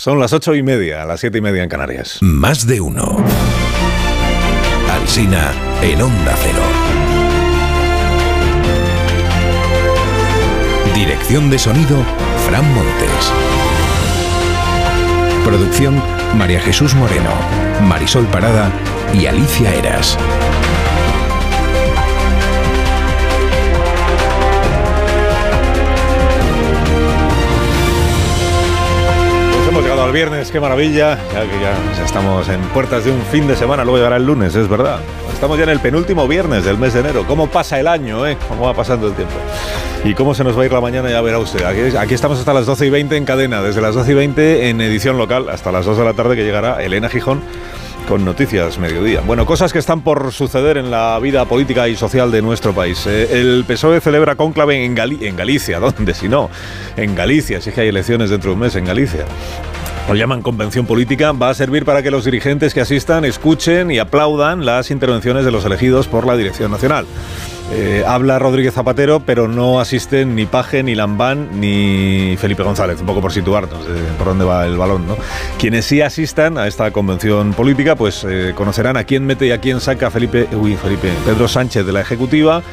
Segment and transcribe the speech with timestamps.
[0.00, 2.22] Son las ocho y media, las siete y media en Canarias.
[2.22, 3.22] Más de uno.
[4.90, 6.62] Alsina en Onda Cero.
[10.94, 11.98] Dirección de sonido,
[12.46, 13.30] Fran Montes.
[15.44, 16.02] Producción,
[16.34, 17.34] María Jesús Moreno,
[17.82, 18.72] Marisol Parada
[19.12, 20.16] y Alicia Eras.
[30.10, 31.16] Al viernes, qué maravilla.
[31.32, 34.56] Ya que ya, estamos en puertas de un fin de semana, luego llegará el lunes,
[34.56, 34.98] es verdad.
[35.32, 37.24] Estamos ya en el penúltimo viernes del mes de enero.
[37.28, 38.36] ¿Cómo pasa el año, eh?
[38.48, 39.34] ¿Cómo va pasando el tiempo?
[40.04, 41.64] Y cómo se nos va a ir la mañana, ya verá usted.
[41.64, 44.68] Aquí, aquí, estamos hasta las 12 y 20 en cadena, desde las 12 y 20
[44.70, 47.40] en edición local, hasta las 2 de la tarde que llegará Elena Gijón
[48.08, 49.20] con Noticias Mediodía.
[49.20, 53.06] Bueno, cosas que están por suceder en la vida política y social de nuestro país.
[53.06, 56.50] Eh, el PSOE celebra cónclave en, en Galicia, ¿dónde si no?
[56.96, 59.24] En Galicia, si es que hay elecciones dentro de un mes en Galicia
[60.10, 64.00] lo llaman convención política, va a servir para que los dirigentes que asistan escuchen y
[64.00, 67.06] aplaudan las intervenciones de los elegidos por la Dirección Nacional.
[67.72, 73.06] Eh, habla Rodríguez Zapatero, pero no asisten ni Paje, ni Lambán, ni Felipe González, un
[73.06, 73.78] poco por situarnos
[74.18, 75.06] por dónde va el balón.
[75.06, 75.16] ¿no?
[75.60, 79.58] Quienes sí asistan a esta convención política, pues eh, conocerán a quién mete y a
[79.58, 82.64] quién saca Felipe, uy, Felipe, Pedro Sánchez de la Ejecutiva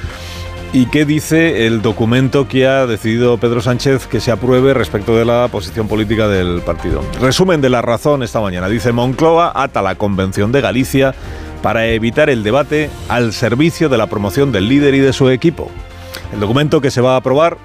[0.73, 5.23] ¿Y qué dice el documento que ha decidido Pedro Sánchez que se apruebe respecto de
[5.23, 7.01] la posición política del partido?
[7.21, 8.67] Resumen de la razón esta mañana.
[8.67, 11.15] Dice Moncloa ata la Convención de Galicia
[11.63, 15.71] para evitar el debate al servicio de la promoción del líder y de su equipo.
[16.33, 17.57] El documento que se va a aprobar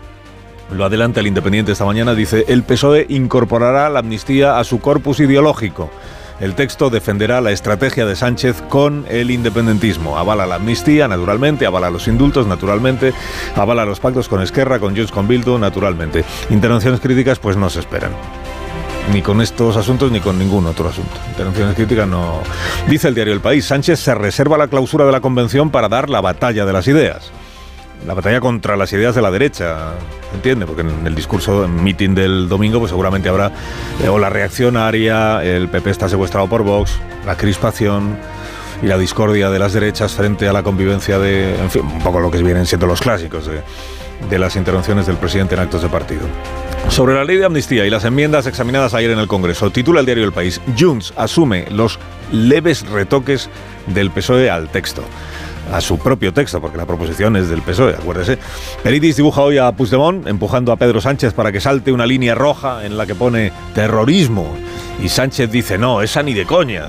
[0.73, 5.21] lo adelanta el Independiente esta mañana, dice, el PSOE incorporará la amnistía a su corpus
[5.21, 5.91] ideológico
[6.43, 10.19] el texto defenderá la estrategia de Sánchez con el independentismo.
[10.19, 13.15] Avala la amnistía, naturalmente, avala los indultos, naturalmente,
[13.55, 16.25] avala los pactos con Esquerra, con Junts, con Bildu, naturalmente.
[16.51, 18.11] Intervenciones críticas, pues no se esperan
[19.13, 21.13] ni con estos asuntos ni con ningún otro asunto.
[21.29, 22.41] Intervenciones críticas no.
[22.89, 26.11] Dice el diario El País, Sánchez se reserva la clausura de la convención para dar
[26.11, 27.33] la batalla de las ideas
[28.07, 29.93] la batalla contra las ideas de la derecha,
[30.35, 30.67] ¿entiende?
[30.67, 33.53] Porque en el discurso, en meeting del domingo, pues seguramente habrá
[34.03, 38.17] eh, o la reacción aria, el PP está secuestrado por Vox, la crispación
[38.83, 42.21] y la discordia de las derechas frente a la convivencia de, en fin, un poco
[42.21, 43.61] lo que vienen siendo los clásicos de,
[44.29, 46.23] de las intervenciones del presidente en actos de partido.
[46.89, 50.07] Sobre la ley de amnistía y las enmiendas examinadas ayer en el Congreso, titula el
[50.07, 52.01] diario El País, Junts asume los
[52.33, 53.49] leves retoques
[53.87, 55.05] del PSOE al texto
[55.71, 58.39] a su propio texto, porque la proposición es del PSOE, acuérdese.
[58.83, 62.85] Peritis dibuja hoy a Puigdemont empujando a Pedro Sánchez para que salte una línea roja
[62.85, 64.47] en la que pone terrorismo.
[65.03, 66.87] Y Sánchez dice, no, esa ni de coña.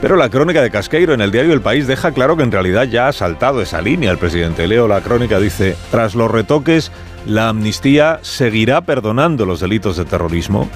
[0.00, 2.84] Pero la crónica de Casqueiro en el diario El País deja claro que en realidad
[2.84, 4.68] ya ha saltado esa línea el presidente.
[4.68, 6.92] Leo la crónica, dice, tras los retoques,
[7.24, 10.68] la amnistía seguirá perdonando los delitos de terrorismo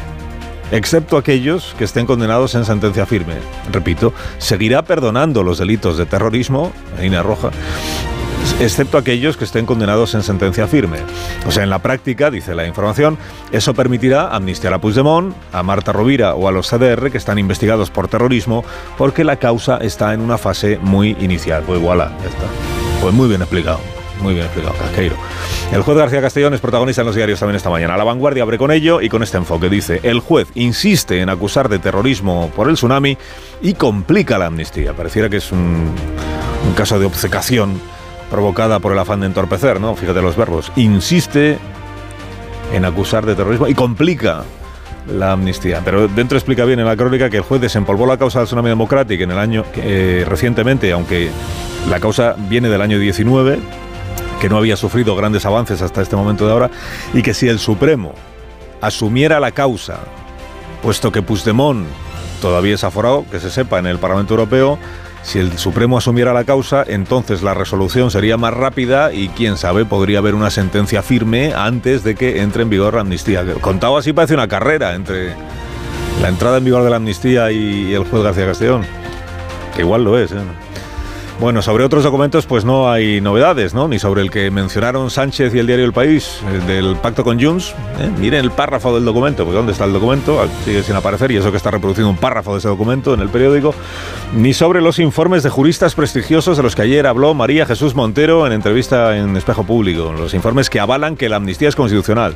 [0.70, 3.34] excepto aquellos que estén condenados en sentencia firme.
[3.72, 7.50] Repito, seguirá perdonando los delitos de terrorismo, línea roja,
[8.60, 10.98] excepto aquellos que estén condenados en sentencia firme.
[11.46, 13.18] O sea, en la práctica, dice la información,
[13.52, 17.90] eso permitirá amnistiar a Puigdemont, a Marta Rovira o a los CDR que están investigados
[17.90, 18.64] por terrorismo
[18.98, 21.62] porque la causa está en una fase muy inicial.
[21.66, 22.46] Pues voilà, ya está.
[23.00, 23.99] Pues muy bien explicado.
[24.22, 25.16] Muy bien explicado, Casqueiro.
[25.72, 27.96] El juez García Castellón es protagonista en los diarios también esta mañana.
[27.96, 29.70] La vanguardia abre con ello y con este enfoque.
[29.70, 33.16] Dice, el juez insiste en acusar de terrorismo por el tsunami
[33.62, 34.92] y complica la amnistía.
[34.92, 35.90] Pareciera que es un,
[36.76, 37.80] caso de obcecación
[38.30, 39.96] provocada por el afán de entorpecer, ¿no?
[39.96, 40.70] Fíjate los verbos.
[40.76, 41.58] Insiste
[42.72, 44.44] en acusar de terrorismo y complica
[45.08, 45.80] la amnistía.
[45.84, 48.68] Pero dentro explica bien en la crónica que el juez desempolvó la causa del tsunami
[48.68, 51.30] democrático en el año eh, recientemente, aunque
[51.88, 53.58] la causa viene del año 19
[54.40, 56.70] que no había sufrido grandes avances hasta este momento de ahora,
[57.14, 58.14] y que si el Supremo
[58.80, 59.98] asumiera la causa,
[60.82, 61.86] puesto que Puigdemont
[62.40, 64.78] todavía es aforado, que se sepa en el Parlamento Europeo,
[65.22, 69.84] si el Supremo asumiera la causa, entonces la resolución sería más rápida y quién sabe,
[69.84, 73.44] podría haber una sentencia firme antes de que entre en vigor la amnistía.
[73.60, 75.34] Contado así parece una carrera entre
[76.22, 78.86] la entrada en vigor de la amnistía y el juez García Castellón,
[79.76, 80.32] que igual lo es.
[80.32, 80.36] ¿eh?
[81.40, 83.88] Bueno, sobre otros documentos pues no hay novedades, ¿no?
[83.88, 87.74] Ni sobre el que mencionaron Sánchez y el diario El País, del pacto con Junts.
[87.98, 88.10] ¿eh?
[88.18, 90.38] Miren el párrafo del documento, pues ¿dónde está el documento?
[90.38, 93.20] Ah, sigue sin aparecer y eso que está reproduciendo un párrafo de ese documento en
[93.20, 93.74] el periódico.
[94.36, 98.46] Ni sobre los informes de juristas prestigiosos de los que ayer habló María Jesús Montero
[98.46, 100.12] en entrevista en Espejo Público.
[100.12, 102.34] Los informes que avalan que la amnistía es constitucional.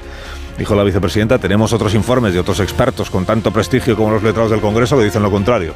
[0.56, 4.50] Dijo la vicepresidenta, tenemos otros informes de otros expertos con tanto prestigio como los letrados
[4.50, 5.74] del Congreso que dicen lo contrario.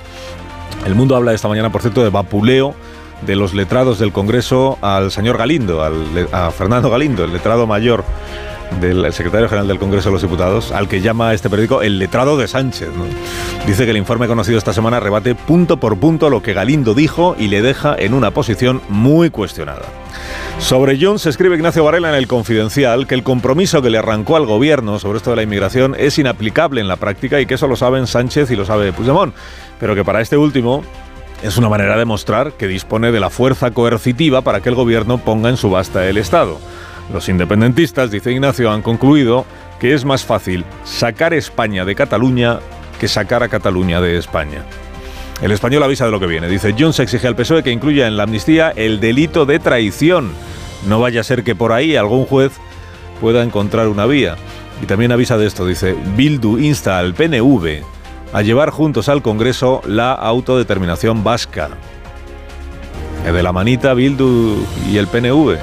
[0.87, 2.75] El mundo habla esta mañana, por cierto, de vapuleo
[3.23, 8.05] de los letrados del Congreso al señor Galindo, al, a Fernando Galindo, el letrado mayor
[8.81, 12.37] del secretario general del Congreso de los Diputados, al que llama este periódico el letrado
[12.37, 12.91] de Sánchez.
[13.67, 17.35] Dice que el informe conocido esta semana rebate punto por punto lo que Galindo dijo
[17.39, 19.83] y le deja en una posición muy cuestionada.
[20.59, 24.47] Sobre Junts escribe Ignacio Varela en el Confidencial que el compromiso que le arrancó al
[24.47, 27.77] gobierno sobre esto de la inmigración es inaplicable en la práctica y que eso lo
[27.77, 29.35] saben Sánchez y lo sabe Puigdemont,
[29.81, 30.83] pero que para este último
[31.43, 35.19] es una manera de mostrar que dispone de la fuerza coercitiva para que el gobierno
[35.19, 36.59] ponga en subasta el Estado.
[37.13, 39.47] Los independentistas, dice Ignacio, han concluido
[39.79, 42.59] que es más fácil sacar España de Cataluña
[42.99, 44.65] que sacar a Cataluña de España.
[45.41, 46.49] El español avisa de lo que viene.
[46.49, 50.33] Dice, Junts exige al PSOE que incluya en la amnistía el delito de traición.
[50.89, 52.53] No vaya a ser que por ahí algún juez
[53.21, 54.37] pueda encontrar una vía.
[54.83, 57.98] Y también avisa de esto, dice, Bildu insta al PNV
[58.33, 61.71] a llevar juntos al Congreso la autodeterminación vasca.
[63.25, 64.57] De la manita Bildu
[64.91, 65.59] y el PNV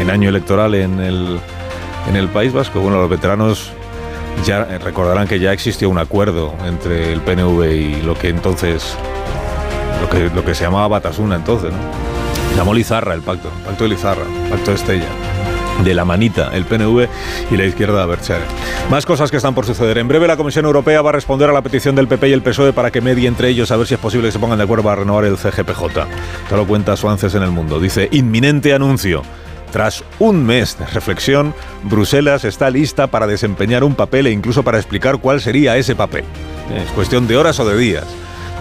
[0.00, 1.38] en año electoral en el,
[2.08, 2.80] en el País Vasco.
[2.80, 3.70] Bueno, los veteranos
[4.44, 8.96] ya recordarán que ya existió un acuerdo entre el PNV y lo que entonces,
[10.02, 11.78] lo que, lo que se llamaba Batasuna entonces, ¿no?
[12.56, 15.35] Llamó Lizarra el pacto, pacto de Lizarra, pacto de Estella
[15.84, 17.08] de la manita, el PNV
[17.50, 18.40] y la izquierda a Bercher.
[18.90, 19.98] Más cosas que están por suceder.
[19.98, 22.42] En breve la Comisión Europea va a responder a la petición del PP y el
[22.42, 24.64] PSOE para que medie entre ellos a ver si es posible que se pongan de
[24.64, 25.84] acuerdo para renovar el CGPJ.
[26.48, 27.80] Te lo cuenta Suances en el mundo.
[27.80, 29.22] Dice, inminente anuncio.
[29.72, 34.78] Tras un mes de reflexión, Bruselas está lista para desempeñar un papel e incluso para
[34.78, 36.24] explicar cuál sería ese papel.
[36.74, 38.04] Es cuestión de horas o de días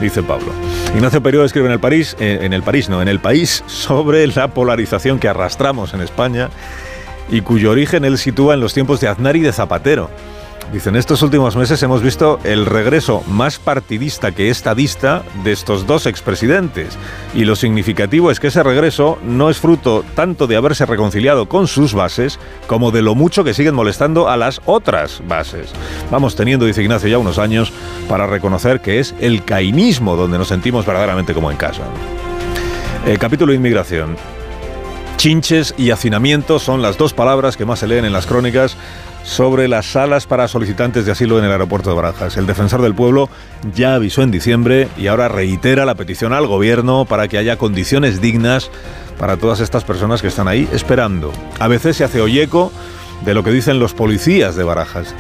[0.02, 0.52] dice Pablo.
[0.94, 4.28] Ignacio Perio escribe en el París, eh, en el París no, en el país sobre
[4.28, 6.50] la polarización que arrastramos en España
[7.30, 10.10] y cuyo origen él sitúa en los tiempos de Aznar y de Zapatero.
[10.74, 15.86] Dice, en estos últimos meses hemos visto el regreso más partidista que estadista de estos
[15.86, 16.98] dos expresidentes.
[17.36, 21.68] Y lo significativo es que ese regreso no es fruto tanto de haberse reconciliado con
[21.68, 25.72] sus bases como de lo mucho que siguen molestando a las otras bases.
[26.10, 27.72] Vamos teniendo, dice Ignacio, ya unos años
[28.10, 31.84] para reconocer que es el cainismo donde nos sentimos verdaderamente como en casa.
[33.06, 34.18] El capítulo de inmigración.
[35.18, 38.78] Chinches y hacinamiento son las dos palabras que más se leen en las crónicas
[39.24, 42.38] sobre las salas para solicitantes de asilo en el aeropuerto de Barajas.
[42.38, 43.30] El defensor del pueblo
[43.74, 48.22] ya avisó en diciembre y ahora reitera la petición al gobierno para que haya condiciones
[48.22, 48.70] dignas
[49.18, 51.32] para todas estas personas que están ahí esperando.
[51.60, 52.72] A veces se hace eco
[53.24, 55.14] de lo que dicen los policías de Barajas.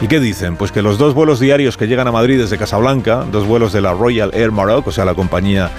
[0.00, 0.56] ¿Y qué dicen?
[0.56, 3.80] Pues que los dos vuelos diarios que llegan a Madrid desde Casablanca, dos vuelos de
[3.80, 5.70] la Royal Air Maroc, o sea, la compañía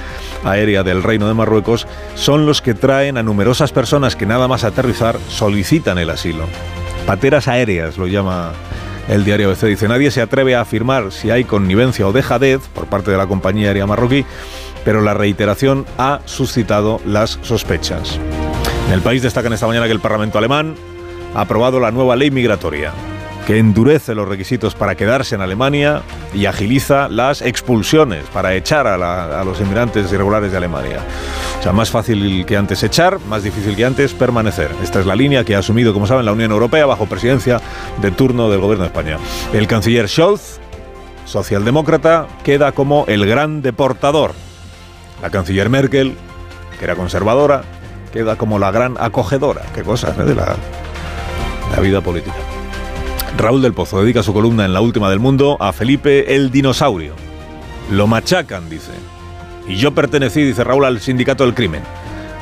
[0.44, 4.64] aérea del Reino de Marruecos, son los que traen a numerosas personas que nada más
[4.64, 6.46] aterrizar solicitan el asilo
[7.06, 8.54] pateras aéreas, lo llama
[9.08, 9.66] el diario ABC.
[9.66, 13.28] Dice, nadie se atreve a afirmar si hay connivencia o dejadez por parte de la
[13.28, 14.26] compañía aérea marroquí,
[14.86, 18.20] pero la reiteración ha suscitado las sospechas.
[18.88, 20.76] En el país destacan esta mañana que el Parlamento alemán
[21.36, 22.92] ha aprobado la nueva ley migratoria
[23.46, 26.02] que endurece los requisitos para quedarse en Alemania
[26.34, 31.00] y agiliza las expulsiones para echar a, los inmigrantes irregulares de Alemania.
[31.60, 34.72] O sea, más fácil que antes echar, más difícil que antes permanecer.
[34.82, 37.60] Esta es la línea que ha asumido, como saben, la Unión Europea bajo presidencia
[38.02, 39.18] de turno del Gobierno de España.
[39.54, 40.60] El canciller Scholz,
[41.26, 44.34] socialdemócrata, queda como el gran deportador.
[45.22, 46.16] La canciller Merkel,
[46.80, 47.64] que era conservadora,
[48.12, 49.64] queda como la gran acogedora.
[49.74, 50.24] Qué cosa ¿eh?
[50.24, 50.56] de la
[51.80, 52.36] vida política.
[53.38, 57.16] Raúl del Pozo dedica su columna en la última del mundo a Felipe el dinosaurio.
[57.92, 58.92] Lo machacan, dice.
[59.68, 61.82] Y yo pertenecí, dice Raúl, al sindicato del crimen.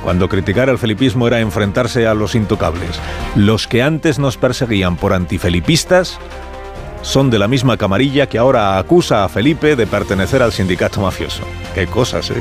[0.03, 2.99] Cuando criticar al felipismo era enfrentarse a los intocables.
[3.35, 6.19] Los que antes nos perseguían por antifelipistas
[7.03, 11.43] son de la misma camarilla que ahora acusa a Felipe de pertenecer al sindicato mafioso.
[11.73, 12.35] Qué cosas, ¿eh?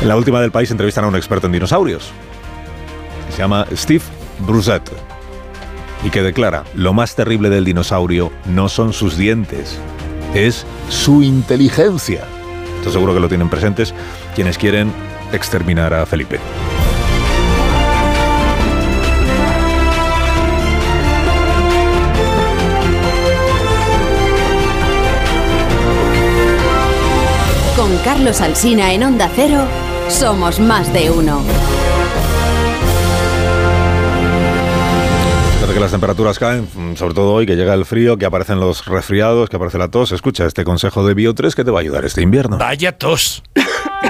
[0.00, 2.10] en la última del país entrevistan a un experto en dinosaurios.
[3.30, 4.04] Se llama Steve
[4.40, 4.90] Brusette
[6.04, 9.78] y que declara, lo más terrible del dinosaurio no son sus dientes,
[10.34, 12.24] es su inteligencia.
[12.78, 13.94] Esto seguro que lo tienen presentes
[14.34, 14.92] quienes quieren
[15.32, 16.38] exterminar a Felipe.
[27.76, 29.64] Con Carlos Alsina en Onda Cero,
[30.08, 31.42] somos más de uno.
[35.80, 38.84] Que las temperaturas caen, mm, sobre todo hoy que llega el frío, que aparecen los
[38.84, 42.04] resfriados, que aparece la tos, escucha este consejo de Bio3 que te va a ayudar
[42.04, 42.58] este invierno.
[42.58, 43.42] Vaya tos.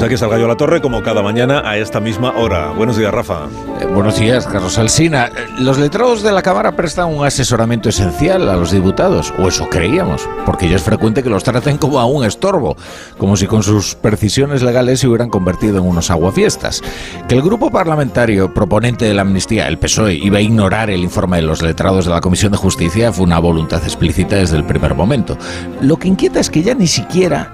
[0.00, 2.70] Pues aquí el gallo a la torre como cada mañana a esta misma hora.
[2.70, 3.48] Buenos días, Rafa.
[3.82, 5.26] Eh, buenos días, Carlos Alsina.
[5.26, 9.68] Eh, Los letrados de la Cámara prestan un asesoramiento esencial a los diputados, o eso
[9.68, 12.78] creíamos, porque ya es frecuente que los traten como a un estorbo,
[13.18, 16.80] como si con sus precisiones legales se hubieran convertido en unos aguafiestas.
[17.28, 21.36] Que el grupo parlamentario proponente de la amnistía, el PSOE, iba a ignorar el informe
[21.36, 24.94] de los letrados de la Comisión de Justicia fue una voluntad explícita desde el primer
[24.94, 25.36] momento.
[25.82, 27.52] Lo que inquieta es que ya ni siquiera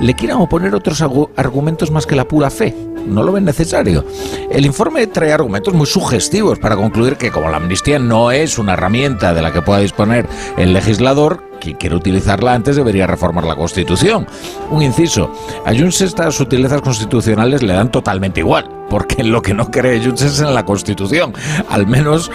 [0.00, 2.74] le quieran oponer otros argu- argumentos más que la pura fe.
[3.06, 4.04] No lo ven necesario.
[4.50, 8.74] El informe trae argumentos muy sugestivos para concluir que como la amnistía no es una
[8.74, 13.56] herramienta de la que pueda disponer el legislador, quien quiere utilizarla antes debería reformar la
[13.56, 14.26] Constitución.
[14.70, 15.32] Un inciso,
[15.64, 20.22] a Junts estas sutilezas constitucionales le dan totalmente igual, porque lo que no cree Junts
[20.22, 21.32] es en la Constitución.
[21.68, 22.30] Al menos,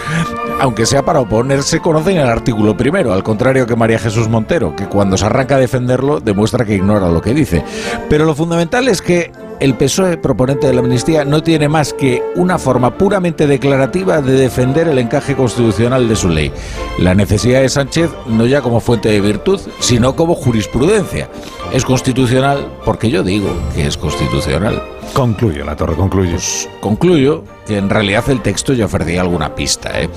[0.60, 4.86] aunque sea para oponerse, conocen el artículo primero, al contrario que María Jesús Montero, que
[4.86, 7.64] cuando se arranca a defenderlo demuestra que ignora lo que dice.
[8.08, 12.22] Pero lo fundamental es que el PSOE proponente de la amnistía no tiene más que
[12.34, 16.50] una forma puramente declarativa de defender el encaje constitucional de su ley.
[16.98, 21.28] La necesidad de Sánchez no ya como fuente de virtud, sino como jurisprudencia.
[21.72, 24.82] Es constitucional porque yo digo que es constitucional.
[25.12, 26.30] Concluye, la torre, concluye.
[26.32, 30.08] Pues concluyo que en realidad el texto ya ofrecía alguna pista, ¿eh?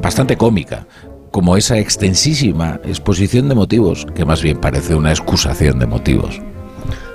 [0.00, 0.86] bastante cómica,
[1.32, 6.40] como esa extensísima exposición de motivos, que más bien parece una excusación de motivos.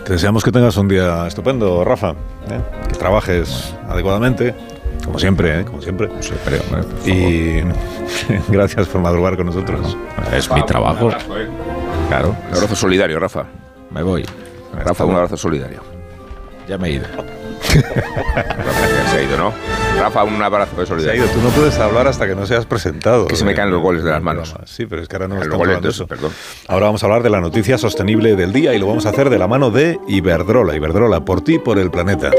[0.05, 2.11] Te deseamos que tengas un día estupendo, Rafa.
[2.11, 2.59] ¿eh?
[2.89, 4.53] Que trabajes adecuadamente,
[5.05, 5.65] como siempre, ¿eh?
[5.65, 6.09] como siempre.
[6.21, 7.07] Siempre, hombre, por favor.
[7.07, 7.63] Y
[8.51, 9.97] gracias por madrugar con nosotros.
[10.33, 11.09] Es mi trabajo.
[12.09, 13.45] Claro, Un abrazo solidario, Rafa.
[13.91, 14.25] me voy.
[14.73, 15.81] Rafa, un abrazo solidario.
[16.67, 17.05] Ya me he ido.
[17.71, 19.53] Rafa, que se ha ido, ¿no?
[19.99, 21.27] Rafa, un abrazo de Se ha ido.
[21.27, 23.27] Tú no puedes hablar hasta que no seas presentado.
[23.27, 24.55] Que se me caen los goles de las manos.
[24.65, 26.07] Sí, pero es que ahora no Los estamos goles, de eso.
[26.07, 26.31] perdón.
[26.67, 29.29] Ahora vamos a hablar de la noticia sostenible del día y lo vamos a hacer
[29.29, 30.75] de la mano de Iberdrola.
[30.75, 32.31] Iberdrola, por ti, por el planeta.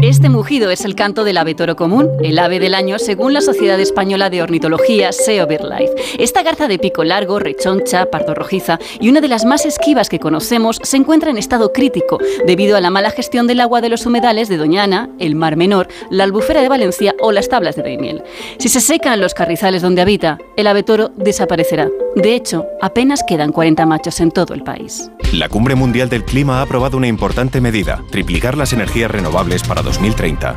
[0.00, 3.40] Este mugido es el canto del ave toro común, el ave del año según la
[3.40, 5.92] Sociedad Española de Ornitología SEO BirdLife.
[6.18, 10.20] Esta garza de pico largo, rechoncha, pardo rojiza y una de las más esquivas que
[10.20, 14.06] conocemos se encuentra en estado crítico debido a la mala gestión del agua de los
[14.06, 18.22] humedales de Doñana, el Mar Menor, la Albufera de Valencia o las tablas de Daimiel.
[18.58, 21.88] Si se secan los carrizales donde habita, el ave toro desaparecerá.
[22.14, 25.10] De hecho, apenas quedan 40 machos en todo el país.
[25.32, 29.82] La Cumbre Mundial del Clima ha aprobado una importante medida, triplicar las energías renovables para
[29.88, 30.54] 2030.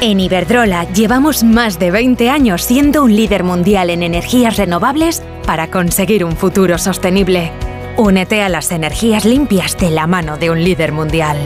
[0.00, 5.70] En Iberdrola llevamos más de 20 años siendo un líder mundial en energías renovables para
[5.70, 7.52] conseguir un futuro sostenible.
[7.96, 11.36] Únete a las energías limpias de la mano de un líder mundial.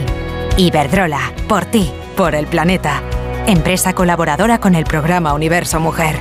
[0.57, 3.01] Iberdrola, por ti, por el planeta.
[3.47, 6.17] Empresa colaboradora con el programa Universo Mujer.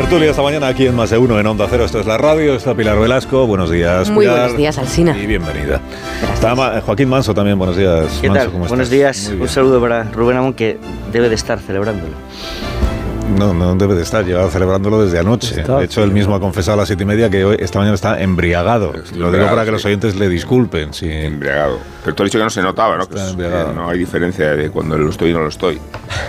[0.00, 1.84] Tertulia esta mañana aquí en Más de Uno en Onda Cero.
[1.84, 2.54] Esto es la radio.
[2.54, 3.46] Está Pilar Velasco.
[3.46, 4.40] Buenos días, Muy Pilar.
[4.40, 5.16] buenos días, Alsina.
[5.16, 5.80] Y bienvenida.
[6.32, 7.58] Está Ma- Joaquín Manso también.
[7.58, 8.18] Buenos días.
[8.20, 8.52] ¿Qué Manso, tal?
[8.52, 8.90] ¿cómo Buenos estás?
[8.90, 9.22] días.
[9.24, 9.48] Muy Un bien.
[9.50, 10.78] saludo para Rubén Amón que
[11.12, 12.14] debe de estar celebrándolo.
[13.38, 14.24] No, no debe de estar.
[14.24, 15.62] Lleva celebrándolo desde anoche.
[15.62, 17.94] de hecho, él mismo ha confesado a las siete y media que hoy, esta mañana
[17.94, 18.92] está embriagado.
[18.94, 20.92] Estoy Lo digo para que los oyentes le disculpen.
[20.92, 21.08] Sí.
[21.10, 21.78] Embriagado.
[22.04, 23.06] Pero tú has dicho que no se notaba, ¿no?
[23.06, 23.68] Que Está es- embriagado.
[23.68, 25.80] que no hay diferencia de cuando lo estoy y no lo estoy.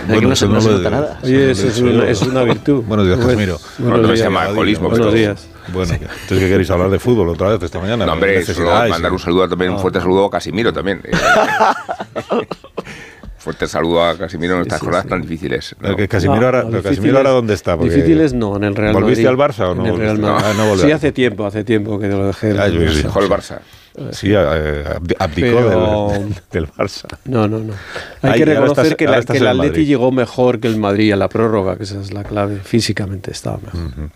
[0.06, 1.18] Que no se, no se nota nada.
[1.22, 2.44] he dicho yo.
[2.44, 2.82] virtud.
[2.86, 3.58] Buenos días, Casimiro.
[3.78, 4.88] Bueno, no se llama alcoholismo.
[4.90, 5.48] Buenos días.
[5.72, 8.04] Bueno, entonces, ¿qué queréis hablar de fútbol otra vez esta mañana?
[8.04, 8.44] No, hombre,
[8.90, 11.00] mandar un saludo también, un fuerte saludo a Casimiro también.
[13.42, 15.10] Fuerte saludo a Casimiro en estas Sí, jornadas sí.
[15.10, 15.74] tan difíciles.
[15.80, 15.96] ¿no?
[15.96, 17.76] Que Casimiro, No, ahora, no, Casimiro ahora dónde está?
[17.76, 19.02] Porque- Difíciles no, en el Real Madrid.
[19.04, 20.48] ¿Volviste al Barça o no En el Real volviste?
[20.54, 20.60] Madrid.
[20.72, 22.56] Ah, sí, hace tiempo, hace tiempo que lo dejé.
[22.58, 22.80] Ah, yo.
[22.80, 23.58] Dejó el Barça.
[24.12, 27.06] Sí, eh, abdi- abdicó Pero- del, del Barça.
[27.24, 27.74] No, no, no.
[28.22, 29.86] Hay Ahí, que reconocer estás- que, la- que el Atleti Madrid.
[29.86, 32.60] llegó mejor que el Madrid a la prórroga, que esa es la clave.
[32.62, 33.80] Físicamente estaba mejor.
[33.80, 34.08] Ujú.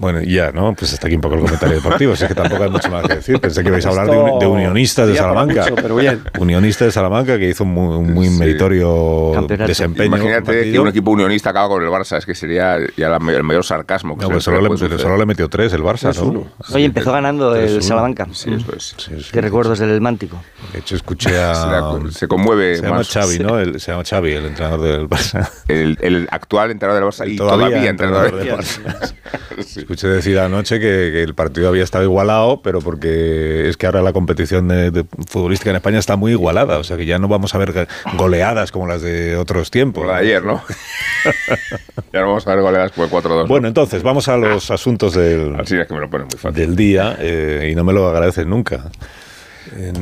[0.00, 0.74] Bueno, ya, ¿no?
[0.74, 2.16] Pues hasta aquí un poco el comentario deportivo.
[2.16, 3.38] Si es que tampoco hay mucho más que decir.
[3.38, 5.62] Pensé que ibais a hablar de, un- de unionistas de Salamanca.
[5.62, 6.22] mucho, pero bien.
[6.38, 10.06] Unionista de Salamanca que hizo un muy, un muy meritorio desempeño.
[10.06, 13.42] Imagínate que un equipo unionista acaba con el Barça, es que sería ya la- el
[13.42, 14.16] mayor sarcasmo.
[14.16, 16.46] que No, se pues solo, le, solo le metió tres el Barça, ¿no?
[16.72, 17.82] Oye, empezó ganando el 3-1.
[17.82, 18.26] Salamanca.
[18.32, 19.30] Sí, eso es.
[19.30, 20.42] Qué recuerdos del Mántico.
[20.72, 21.54] De hecho, escuché a.
[21.54, 23.08] Se la- se conmueve Se llama más.
[23.10, 23.58] Xavi, ¿no?
[23.58, 25.48] El- se llama Xavi, el entrenador del Barça.
[25.68, 29.14] El, el actual entrenador del Barça y Todavía todavía, entrenador entrenador del del Barça.
[29.90, 34.02] Escuché decir anoche que, que el partido había estado igualado, pero porque es que ahora
[34.02, 36.78] la competición de, de futbolística en España está muy igualada.
[36.78, 40.06] O sea que ya no vamos a ver goleadas como las de otros tiempos.
[40.06, 40.62] La de ayer, ¿no?
[42.12, 43.48] ya no vamos a ver goleadas por 4-2.
[43.48, 46.54] Bueno, entonces, vamos a los asuntos del, Así es que me lo ponen muy fácil.
[46.54, 48.92] del día eh, y no me lo agradeces nunca.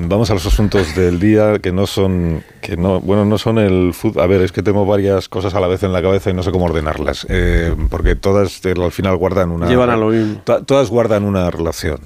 [0.08, 3.92] Vamos a los asuntos del día que no son, que no, bueno, no son el
[3.92, 4.22] fútbol.
[4.22, 6.42] A ver, es que tengo varias cosas a la vez en la cabeza y no
[6.42, 9.66] sé cómo ordenarlas, eh, porque todas al final guardan una.
[9.68, 10.40] Llevan a lo mismo.
[10.44, 11.98] to- Todas guardan una relación.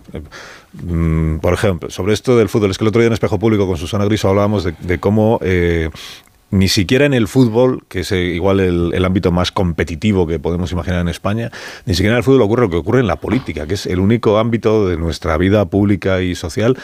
[0.83, 3.67] Mm, Por ejemplo, sobre esto del fútbol, es que el otro día en Espejo Público
[3.67, 5.91] con Susana Griso hablábamos de, de cómo eh,
[6.53, 10.71] ni siquiera en el fútbol, que es eh, igual el, ámbito más competitivo que podemos
[10.71, 11.51] imaginar en España,
[11.87, 13.99] ni siquiera en el fútbol ocurre lo que ocurre en la política, que es el
[13.99, 16.77] único ámbito de nuestra vida pública y social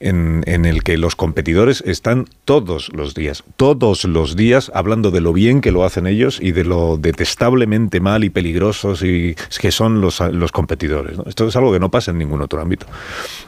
[0.00, 5.32] en, el que los competidores están todos los días, todos los días hablando de lo
[5.32, 10.00] bien que lo hacen ellos y de lo detestablemente mal y peligrosos y que son
[10.00, 11.18] los, los competidores.
[11.26, 12.86] Esto es algo que no pasa en ningún otro ámbito.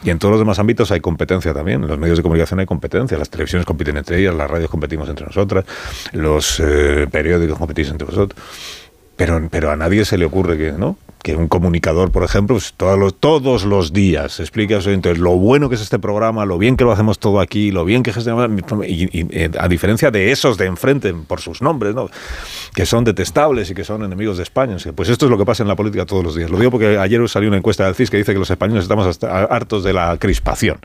[0.03, 1.83] Y en todos los demás ámbitos hay competencia también.
[1.83, 3.17] En los medios de comunicación hay competencia.
[3.17, 5.60] Las televisiones compiten entre ellas, las radios competimos entre nosotras,
[6.13, 8.41] los eh, periódicos competís entre vosotros.
[9.17, 10.97] Pero, pero a nadie se le ocurre que, ¿no?
[11.23, 15.19] que un comunicador, por ejemplo, pues, todos, los, todos los días explica a sus oyentes
[15.19, 18.03] lo bueno que es este programa, lo bien que lo hacemos todo aquí, lo bien
[18.03, 22.09] que gestionamos, y, y, eh, a diferencia de esos de enfrente, por sus nombres, ¿no?
[22.75, 24.77] que son detestables y que son enemigos de España.
[24.95, 26.51] Pues esto es lo que pasa en la política todos los días.
[26.51, 29.19] Lo digo porque ayer salió una encuesta del CIS que dice que los españoles estamos
[29.23, 30.79] hartos de la crispación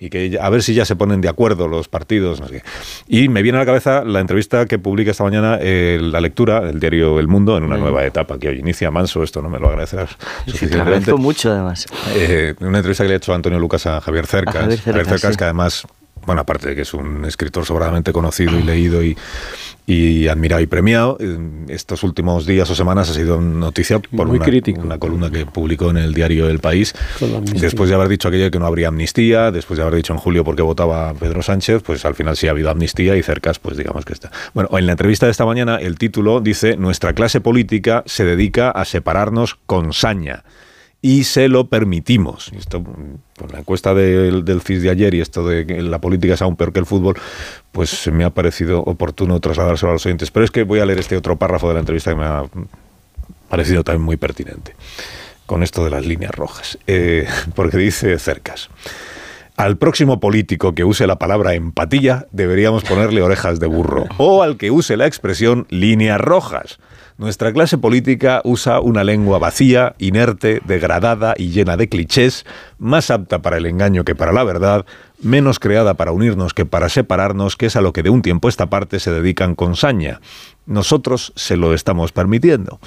[0.00, 2.40] y que a ver si ya se ponen de acuerdo los partidos.
[2.40, 2.62] No sé qué.
[3.06, 6.70] Y me viene a la cabeza la entrevista que publica esta mañana eh, la lectura,
[6.70, 9.58] el diario El Mundo, en una nueva etapa que hoy inicia Manso, esto no me
[9.58, 10.82] lo agradecerás Sí, te suficientemente.
[10.82, 11.86] agradezco mucho, además.
[12.14, 14.56] Eh, una entrevista que le ha hecho Antonio Lucas a Javier Cercas.
[14.56, 15.36] A Javier Cercas, sí.
[15.36, 15.86] que además,
[16.24, 19.16] bueno, aparte de que es un escritor sobradamente conocido y leído y,
[19.90, 21.36] y admirado y premiado, eh,
[21.68, 24.80] estos últimos días o semanas ha sido noticia por Muy una, crítico.
[24.80, 26.94] una columna que publicó en el diario El País.
[27.60, 30.20] Después de haber dicho aquello de que no habría amnistía, después de haber dicho en
[30.20, 33.58] julio por qué votaba Pedro Sánchez, pues al final sí ha habido amnistía y Cercas,
[33.58, 34.30] pues digamos que está.
[34.54, 38.70] Bueno, en la entrevista de esta mañana el título dice, nuestra clase política se dedica
[38.70, 40.44] a separarnos con saña
[41.02, 42.52] y se lo permitimos.
[42.56, 46.34] Esto, pues la encuesta del, del CIS de ayer y esto de que la política
[46.34, 47.16] es aún peor que el fútbol,
[47.72, 50.30] pues me ha parecido oportuno trasladárselo a los oyentes.
[50.30, 52.44] Pero es que voy a leer este otro párrafo de la entrevista que me ha
[53.48, 54.74] parecido también muy pertinente
[55.46, 56.78] con esto de las líneas rojas.
[56.86, 58.68] Eh, porque dice Cercas.
[59.56, 64.06] Al próximo político que use la palabra empatía deberíamos ponerle orejas de burro.
[64.16, 66.78] O al que use la expresión líneas rojas.
[67.20, 72.46] Nuestra clase política usa una lengua vacía, inerte, degradada y llena de clichés,
[72.78, 74.86] más apta para el engaño que para la verdad,
[75.20, 78.48] menos creada para unirnos que para separarnos, que es a lo que de un tiempo
[78.48, 80.22] esta parte se dedican con saña.
[80.66, 82.78] Nosotros se lo estamos permitiendo.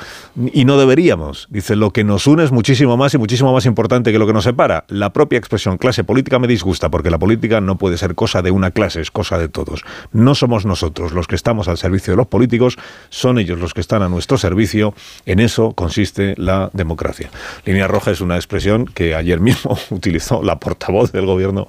[0.54, 1.48] Y no deberíamos.
[1.50, 4.34] Dice, lo que nos une es muchísimo más y muchísimo más importante que lo que
[4.34, 4.86] nos separa.
[4.88, 8.52] La propia expresión clase política me disgusta porque la política no puede ser cosa de
[8.52, 9.84] una clase, es cosa de todos.
[10.12, 12.78] No somos nosotros los que estamos al servicio de los políticos,
[13.10, 14.94] son ellos los que están a nuestro servicio.
[15.26, 17.30] En eso consiste la democracia.
[17.66, 21.68] Línea roja es una expresión que ayer mismo utilizó la portavoz del gobierno,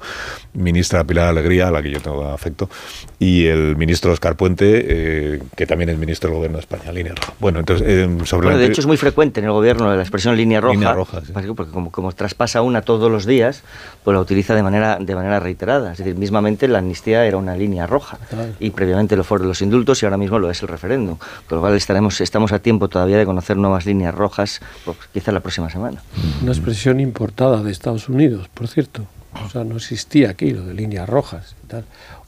[0.53, 2.69] ministra Pilar Alegría, a la que yo tengo afecto,
[3.19, 7.14] y el ministro Oscar Puente, eh, que también es ministro del gobierno de España, línea
[7.14, 7.33] roja.
[7.40, 10.37] Bueno, entonces, eh, sobre Bueno, de hecho es muy frecuente en el gobierno la expresión
[10.37, 11.33] línea roja, Línea roja, sí.
[11.57, 13.62] porque como, como traspasa una todos los días,
[14.03, 15.93] pues la utiliza de manera, de manera reiterada.
[15.93, 18.19] Es decir, mismamente la amnistía era una línea roja
[18.61, 21.17] y previamente lo fueron los indultos y ahora mismo lo es el referéndum.
[21.49, 25.33] Con lo cual estaremos, estamos a tiempo todavía de conocer nuevas líneas rojas, pues, quizá
[25.33, 26.03] la próxima semana.
[26.43, 29.07] Una expresión importada de Estados Unidos, por cierto.
[29.45, 31.85] O sea, no existía aquí lo de líneas rojas y tal.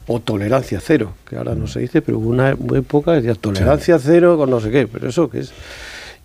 [0.07, 3.99] O tolerancia cero, que ahora no se dice, pero hubo una época que decía tolerancia
[3.99, 4.87] cero con no sé qué.
[4.87, 5.51] Pero eso que es.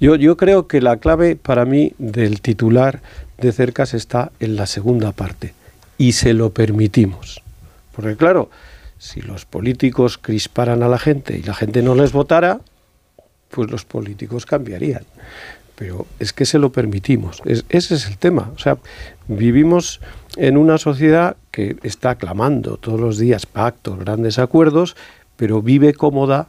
[0.01, 3.01] Yo, yo creo que la clave para mí del titular
[3.38, 5.55] de Cercas está en la segunda parte.
[5.99, 7.42] Y se lo permitimos.
[7.95, 8.51] Porque claro,
[8.99, 12.61] si los políticos crisparan a la gente y la gente no les votara,
[13.51, 15.03] pues los políticos cambiarían.
[15.77, 17.42] Pero es que se lo permitimos.
[17.45, 18.51] Es- ese es el tema.
[18.55, 18.79] O sea,
[19.29, 20.01] vivimos
[20.37, 24.97] en una sociedad que está clamando todos los días pactos, grandes acuerdos,
[25.37, 26.49] pero vive cómoda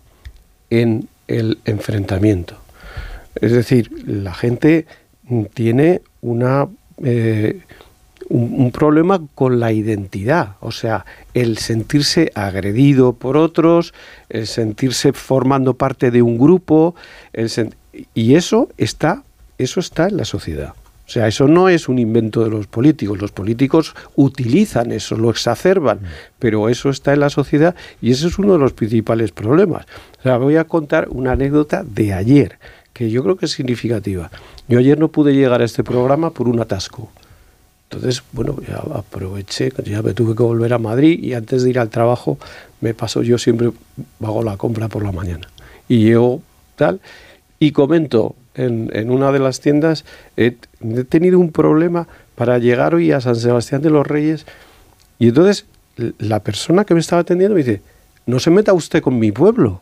[0.72, 2.58] en el enfrentamiento.
[3.36, 4.88] Es decir, la gente
[5.54, 6.68] tiene una
[7.04, 7.62] eh,
[8.30, 13.94] un, un problema con la identidad, o sea, el sentirse agredido por otros,
[14.30, 16.96] el sentirse formando parte de un grupo,
[17.34, 17.50] el
[18.14, 19.24] y eso está,
[19.58, 20.74] eso está en la sociedad.
[21.06, 23.20] O sea, eso no es un invento de los políticos.
[23.20, 26.00] Los políticos utilizan eso, lo exacerban,
[26.40, 29.86] pero eso está en la sociedad y ese es uno de los principales problemas.
[30.20, 32.58] O sea, voy a contar una anécdota de ayer,
[32.94, 34.32] que yo creo que es significativa.
[34.68, 37.10] Yo ayer no pude llegar a este programa por un atasco.
[37.90, 41.80] Entonces, bueno, ya aproveché, ya me tuve que volver a Madrid y antes de ir
[41.80, 42.40] al trabajo
[42.82, 43.72] me paso, yo siempre
[44.22, 45.48] hago la compra por la mañana.
[45.88, 46.42] Y llego
[46.76, 47.02] tal,
[47.60, 50.06] y comento en, en una de las tiendas,
[50.38, 54.46] he, he tenido un problema para llegar hoy a San Sebastián de los Reyes.
[55.20, 55.66] Y entonces
[56.18, 57.82] la persona que me estaba atendiendo me dice,
[58.26, 59.82] no se meta usted con mi pueblo.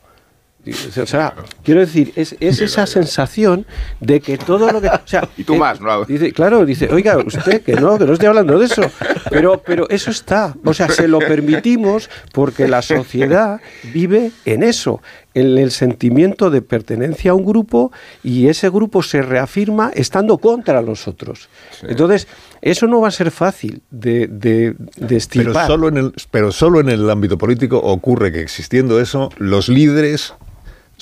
[1.02, 3.66] O sea, quiero decir, es, es esa sensación
[4.00, 4.90] de que todo lo que...
[4.90, 6.06] O sea, Y tú eh, más, ¿no?
[6.06, 8.84] Dice, claro, dice, oiga, usted que no, que no estoy hablando de eso.
[9.32, 10.54] Pero, pero eso está.
[10.64, 13.60] O sea, se lo permitimos porque la sociedad
[13.92, 15.02] vive en eso,
[15.34, 17.92] en el sentimiento de pertenencia a un grupo
[18.24, 21.50] y ese grupo se reafirma estando contra los otros.
[21.84, 22.28] Entonces,
[22.62, 26.80] eso no va a ser fácil de, de, de Pero solo, en el, pero solo
[26.80, 30.34] en el ámbito político ocurre que existiendo eso, los líderes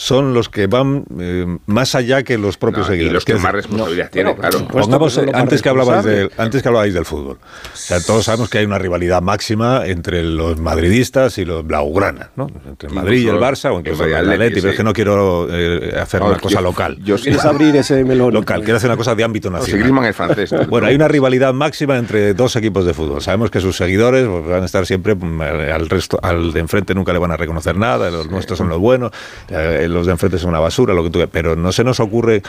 [0.01, 3.13] son los que van eh, más allá que los propios No, y seguidores.
[3.15, 4.59] los que Quiero más responsabilidad tienen, claro.
[4.65, 7.37] Pongamos, Pues más antes, que hablabais del, antes que hablabais del fútbol.
[7.37, 12.29] O sea, todos sabemos que hay una rivalidad máxima entre los madridistas y los blaugrana,
[12.37, 12.47] ¿no?
[12.65, 14.83] Entre el Madrid y el Barça, o incluso el el Atleti, Atleti, pero es que
[14.85, 16.97] no quiero eh, hacer No, una yo- cosa local.
[17.03, 17.23] yo sí.
[17.25, 18.33] Quieres abrir ese melón.
[18.33, 20.05] Local, quiero hacer una cosa de ámbito No, nacional.
[20.07, 20.53] Es francés.
[20.53, 20.65] ¿no?
[20.67, 23.21] Bueno, hay una rivalidad máxima entre dos equipos de fútbol.
[23.21, 26.95] Sabemos que sus seguidores pues, van a estar siempre mm, al resto, al de enfrente
[26.95, 29.11] nunca le van a reconocer nada, los nuestros son los buenos,
[29.49, 32.41] eh, los de enfrente son una basura, lo que tú pero no se nos ocurre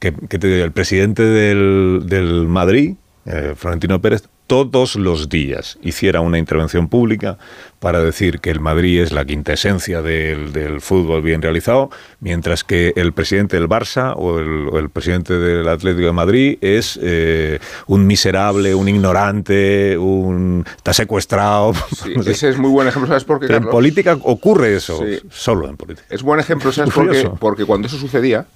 [0.00, 2.94] que, que te- el presidente del, del Madrid,
[3.26, 7.38] eh, Florentino Pérez, todos los días hiciera una intervención pública
[7.78, 12.92] para decir que el Madrid es la quintesencia del, del fútbol bien realizado, mientras que
[12.96, 17.60] el presidente del Barça o el, o el presidente del Atlético de Madrid es eh,
[17.86, 21.72] un miserable, un ignorante, un está secuestrado.
[21.98, 25.20] Sí, ese es muy buen ejemplo, ¿sabes por qué, en política ocurre eso, Sí.
[25.30, 26.06] solo en política.
[26.10, 27.30] Es buen ejemplo, ¿sabes Es por qué?
[27.38, 28.46] Porque cuando eso sucedía,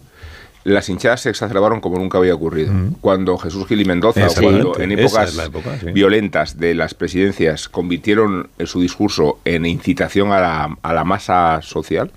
[0.65, 2.73] las hinchadas se exacerbaron como nunca había ocurrido.
[3.01, 5.91] Cuando Jesús Gil y Mendoza, cuando en épocas es la época, sí.
[5.93, 11.61] violentas de las presidencias convirtieron eh, su discurso en incitación a la, a la masa
[11.63, 12.11] social,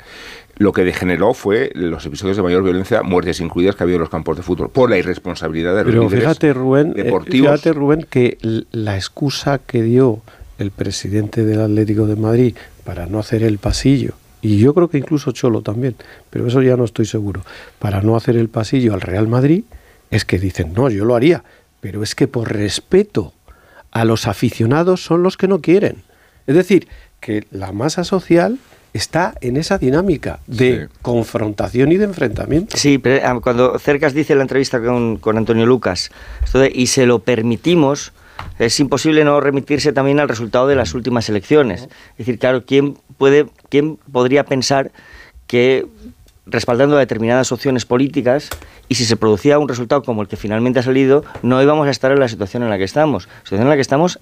[0.58, 4.02] lo que degeneró fue los episodios de mayor violencia, muertes incluidas, que ha habido en
[4.02, 7.52] los campos de fútbol, por la irresponsabilidad de los Pero fíjate, Rubén, eh, deportivos.
[7.52, 8.38] fíjate, Rubén, que
[8.72, 10.22] la excusa que dio
[10.58, 12.56] el presidente del Atlético de Madrid
[12.86, 14.14] para no hacer el pasillo,
[14.46, 15.96] y yo creo que incluso Cholo también,
[16.30, 17.42] pero eso ya no estoy seguro,
[17.80, 19.64] para no hacer el pasillo al Real Madrid,
[20.12, 21.44] es que dicen, no, yo lo haría,
[21.82, 23.34] pero es que por respeto
[23.90, 26.04] a los aficionados son los que no quieren.
[26.46, 26.88] Es decir,
[27.20, 28.60] que la masa social
[28.94, 32.78] está en esa dinámica de confrontación y de enfrentamiento.
[32.78, 36.12] Sí, pero ah, cuando Cercas dice en la entrevista con, con Antonio Lucas,
[36.44, 38.14] esto de, y se lo permitimos,
[38.60, 41.84] es imposible no remitirse también al resultado de las últimas elecciones.
[41.84, 44.92] Es decir, claro, ¿quién, puede, quién podría pensar
[45.48, 45.86] que
[46.46, 48.50] respaldando determinadas opciones políticas
[48.88, 51.92] y si se producía un resultado como el que finalmente ha salido, no íbamos a
[51.92, 53.28] estar en la situación en la que estamos.
[53.44, 54.20] Situación en la que estamos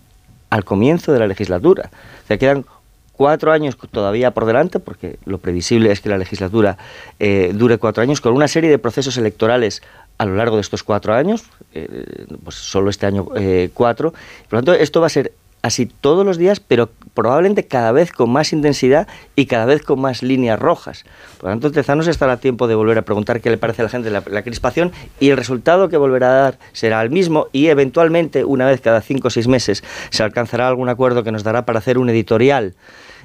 [0.49, 1.89] al comienzo de la legislatura.
[2.23, 2.65] O sea, quedan
[3.12, 6.78] cuatro años todavía por delante, porque lo previsible es que la legislatura
[7.19, 9.82] eh, dure cuatro años, con una serie de procesos electorales
[10.17, 14.12] a lo largo de estos cuatro años, eh, pues solo este año eh, cuatro.
[14.12, 18.12] Por lo tanto, esto va a ser así todos los días, pero probablemente cada vez
[18.12, 21.06] con más intensidad y cada vez con más líneas rojas.
[21.38, 23.86] Por lo tanto, quizá nos estará tiempo de volver a preguntar qué le parece a
[23.86, 27.67] la gente la crispación y el resultado que volverá a dar será el mismo y
[27.67, 31.65] eventualmente, una vez cada cinco o seis meses, se alcanzará algún acuerdo que nos dará
[31.65, 32.76] para hacer un editorial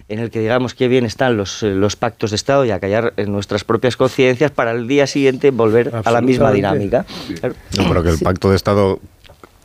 [0.08, 3.12] en el que digamos qué bien están los, eh, los pactos de Estado y acallar
[3.16, 7.04] en nuestras propias conciencias para el día siguiente volver a la misma dinámica.
[7.72, 9.00] Yo creo que el pacto de Estado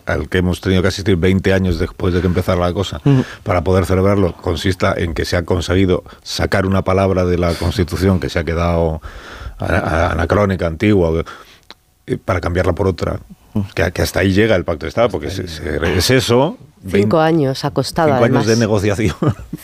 [0.05, 2.99] al que hemos tenido que asistir 20 años después de que empezara la cosa,
[3.43, 8.19] para poder celebrarlo, consista en que se ha conseguido sacar una palabra de la Constitución
[8.19, 9.01] que se ha quedado
[9.59, 11.23] ana- anacrónica, antigua, eh,
[12.25, 13.19] para cambiarla por otra.
[13.75, 16.57] Que, que hasta ahí llega el pacto de Estado, porque es, es- es eso.
[16.89, 18.47] Cinco años ha costado, cinco años además.
[18.47, 19.15] de negociación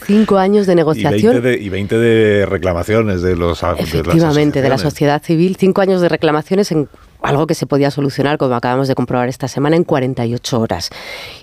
[0.06, 1.34] Cinco años de y negociación.
[1.34, 5.56] 20 de, y 20 de reclamaciones de los de las Efectivamente, de la sociedad civil,
[5.60, 6.88] cinco años de reclamaciones en
[7.22, 10.90] algo que se podía solucionar, como acabamos de comprobar esta semana, en 48 horas.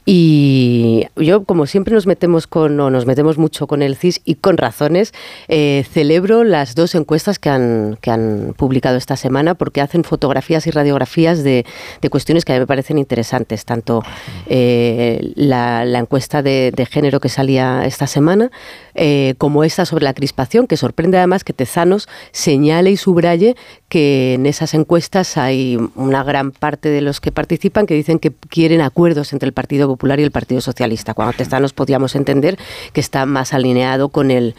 [0.05, 4.37] Y yo, como siempre nos metemos con, o nos metemos mucho con el CIS y
[4.37, 5.13] con razones,
[5.49, 10.67] eh, celebro las dos encuestas que han, que han publicado esta semana porque hacen fotografías
[10.67, 11.67] y radiografías de,
[12.01, 14.03] de cuestiones que a mí me parecen interesantes, tanto
[14.47, 18.51] eh, la, encuesta de, de género que salía esta semana,
[18.95, 23.57] eh, como esta sobre la crispación, que sorprende además que Tezanos señale y subraye
[23.89, 28.33] que en esas encuestas hay una gran parte de los que participan que dicen que
[28.49, 32.59] quieren acuerdos entre el Partido Popular y el Partido Socialista, cuando Tezanos podíamos entender
[32.93, 34.55] que está más alineado con el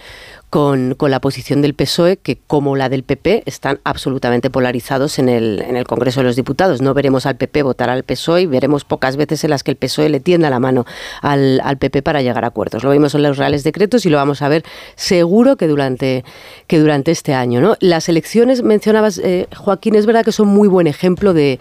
[0.49, 5.27] con, con, la posición del PSOE, que como la del PP están absolutamente polarizados en
[5.27, 6.81] el, en el Congreso de los Diputados.
[6.81, 9.77] No veremos al PP votar al PSOE y veremos pocas veces en las que el
[9.77, 10.85] PSOE le tienda la mano
[11.21, 12.83] al, al PP para llegar a acuerdos.
[12.83, 14.63] Lo vimos en los reales decretos y lo vamos a ver
[14.95, 16.23] seguro que durante,
[16.67, 17.59] que durante este año.
[17.59, 17.75] ¿no?
[17.79, 21.59] Las elecciones, mencionabas, eh, Joaquín, es verdad que son muy buen ejemplo de,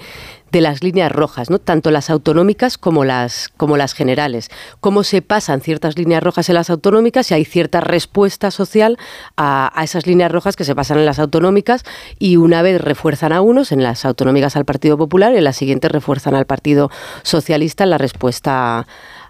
[0.56, 1.58] de las líneas rojas, ¿no?
[1.58, 4.50] tanto las autonómicas como las, como las generales.
[4.80, 8.96] Cómo se pasan ciertas líneas rojas en las autonómicas y hay cierta respuesta social
[9.36, 11.84] a, a, esas líneas rojas que se pasan en las autonómicas
[12.18, 15.56] y una vez refuerzan a unos, en las autonómicas al Partido Popular y en las
[15.56, 16.90] siguientes refuerzan al Partido
[17.22, 18.86] Socialista en la respuesta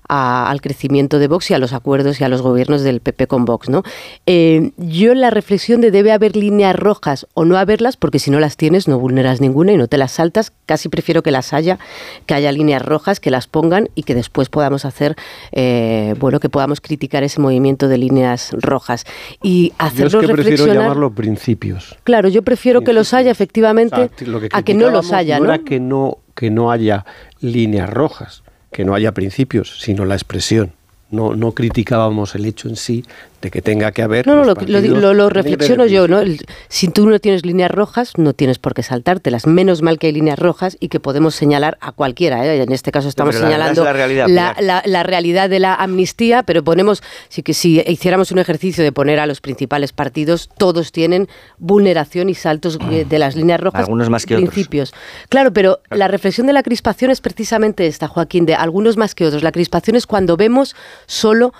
[0.09, 3.45] al crecimiento de Vox y a los acuerdos y a los gobiernos del PP con
[3.45, 3.69] Vox.
[3.69, 3.83] ¿no?
[4.27, 8.40] Eh, yo la reflexión de debe haber líneas rojas o no haberlas, porque si no
[8.40, 11.79] las tienes no vulneras ninguna y no te las saltas, casi prefiero que las haya,
[12.27, 15.16] que haya líneas rojas, que las pongan y que después podamos hacer,
[15.53, 19.05] eh, bueno, que podamos criticar ese movimiento de líneas rojas.
[19.42, 20.57] Y hacerlo yo es que reflexionar.
[20.57, 21.97] prefiero llamarlo principios.
[22.05, 25.12] Claro, yo prefiero que los haya efectivamente O sea, lo que a que no los
[25.12, 25.53] haya, no ¿no?
[25.53, 27.07] era que no que no haya
[27.40, 30.72] líneas rojas, que no haya principios, sino la expresión.
[31.11, 33.05] No, no criticábamos el hecho en sí
[33.42, 34.27] de que tenga que haber.
[34.27, 34.55] No, no, lo,
[35.01, 36.20] lo, lo- reflexiono yo, ¿no?
[36.20, 39.46] El- si tú no tienes líneas rojas, no tienes por qué saltártelas.
[39.46, 42.44] Menos mal que hay líneas rojas y que podemos señalar a cualquiera.
[42.46, 42.62] ¿eh?
[42.62, 44.62] En este caso estamos pero señalando la realidad, la, Pilar.
[44.62, 48.92] la- la realidad de la amnistía, pero ponemos, sí que si hiciéramos un ejercicio de
[48.92, 53.81] poner a los principales partidos, todos tienen vulneración y saltos de las líneas rojas.
[53.81, 54.49] Algunos más que otros.
[54.51, 54.94] principios.
[55.29, 59.27] Claro, pero la reflexión de la crispación es precisamente esta, Joaquín, de algunos más que
[59.27, 59.42] otros.
[59.42, 60.75] La crispación es cuando vemos
[61.07, 61.53] solo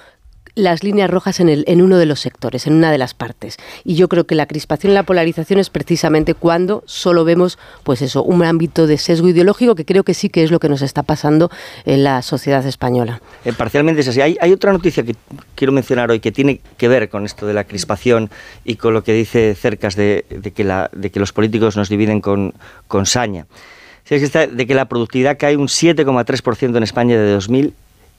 [0.57, 3.59] las líneas rojas en, el, en uno de los sectores, en una de las partes.
[3.85, 8.03] Y yo creo que la crispación y la polarización es precisamente cuando solo vemos, pues
[8.03, 10.83] eso, un ámbito de sesgo ideológico que creo que sí que es lo que nos
[10.83, 11.51] está pasando
[11.85, 13.21] en la sociedad española.
[13.45, 14.21] Eh, parcialmente es así.
[14.21, 15.15] Hay, hay otra noticia que
[15.55, 18.31] quiero mencionar hoy que tiene que ver con esto de la crispación
[18.65, 21.91] y con lo que dice Cercas de, de que, la, de que los políticos nos
[21.91, 22.55] dividen con,
[22.89, 23.47] con saña.
[24.05, 27.75] Sí, es que de que la productividad cae un 7,3% en España de 2000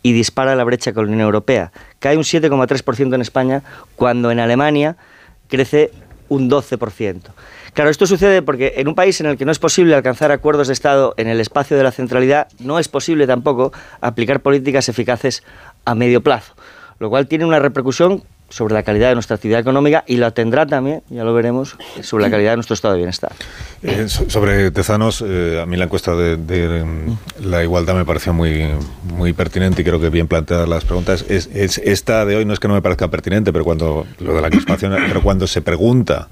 [0.07, 1.73] y dispara la brecha con la Unión Europea.
[1.99, 3.61] Cae un 7,3% en España
[3.97, 4.95] cuando en Alemania
[5.49, 5.91] crece
[6.29, 7.19] un 12%.
[7.73, 10.67] Claro, esto sucede porque en un país en el que no es posible alcanzar acuerdos
[10.67, 15.43] de Estado en el espacio de la centralidad, no es posible tampoco aplicar políticas eficaces
[15.83, 16.53] a medio plazo,
[16.99, 20.65] lo cual tiene una repercusión sobre la calidad de nuestra actividad económica y la tendrá
[20.65, 23.31] también, ya lo veremos, sobre la calidad de nuestro estado de bienestar.
[23.83, 26.37] Eh, so- sobre Tezanos, eh, a mí la encuesta de,
[26.83, 28.67] mm, la igualdad me pareció muy,
[29.03, 31.25] muy pertinente y creo que bien planteadas las preguntas.
[31.29, 34.33] Es, es- esta de hoy no es que no me parezca pertinente, pero cuando lo
[34.33, 36.29] de la pero cuando se pregunta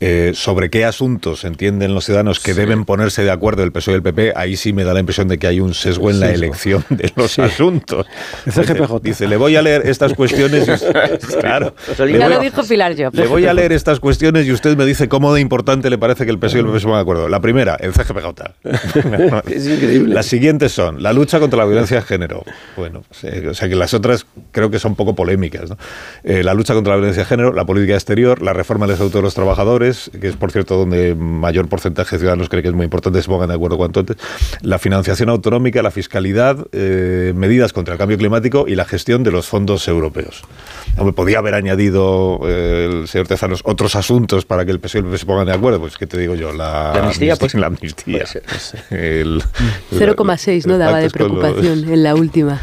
[0.00, 3.96] eh, sobre qué asuntos entienden los ciudadanos que deben ponerse de acuerdo el PSOE y
[3.96, 6.30] el PP, ahí sí me da la impresión de que hay un sesgo en la
[6.30, 7.42] elección de los Sí.
[7.42, 8.06] asuntos.
[8.48, 9.00] CGPJ.
[9.02, 10.68] dice, le voy a leer estas cuestiones.
[10.68, 11.74] y- claro.
[11.98, 13.10] le Ya voy lo a- dijo Pilar yo.
[13.12, 16.24] le voy a leer estas cuestiones y usted me dice cómo de importante le parece
[16.24, 17.28] que el PSOE y el PP se pongan de acuerdo.
[17.28, 18.28] La primera, el CGPJ.
[19.50, 20.14] Es increíble.
[20.14, 22.44] Las siguientes son la lucha contra la violencia de género.
[22.76, 23.14] Bueno, o
[23.54, 25.70] sea que las otras creo que son poco polémicas.
[25.70, 25.76] ¿no?
[26.24, 29.18] Eh, la lucha contra la violencia de género, la política exterior, la reforma del Estatuto
[29.18, 29.87] de los Trabajadores,
[30.20, 33.22] que es por cierto donde mayor porcentaje de ciudadanos cree que es muy importante que
[33.22, 34.16] se pongan de acuerdo cuanto antes,
[34.62, 39.30] la financiación autonómica, la fiscalidad, eh, medidas contra el cambio climático y la gestión de
[39.30, 40.42] los fondos europeos.
[40.96, 45.04] Hombre, podía haber añadido eh, el señor Tezanos otros asuntos para que el PSOE y
[45.04, 45.80] el PP se pongan de acuerdo.
[45.80, 46.52] Pues, ¿qué te digo yo?
[46.52, 47.54] La, La amnistía, pues.
[47.54, 48.24] La amnistía.
[48.90, 49.42] El-
[49.92, 52.60] 0,6 no daba de con los- preocupación en la última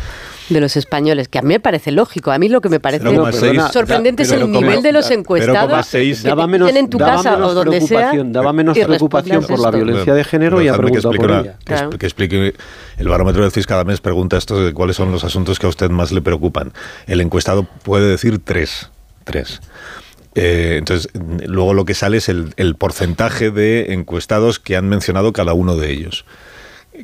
[0.49, 2.31] de los españoles, que a mí me parece lógico.
[2.31, 3.71] A mí lo que me parece 0,6.
[3.71, 7.15] sorprendente es el como- nivel de los encuestados que daba menos, tienen en tu daba
[7.15, 7.87] casa menos o donde sea.
[7.87, 11.39] preocupación, daba menos preocupación por la violencia de género y ha que preguntado por explique
[11.41, 11.57] ella.
[11.57, 12.53] una- que expl- que explique
[12.97, 15.69] el barómetro del CIS cada mes pregunta esto de cuáles son los asuntos que a
[15.69, 16.71] usted más le preocupan.
[17.07, 18.89] El encuestado puede decir tres.
[19.23, 19.61] Tres.
[20.35, 21.09] Eh, entonces,
[21.47, 25.77] luego lo que sale es el, el porcentaje de encuestados que han mencionado cada uno
[25.77, 26.25] de ellos.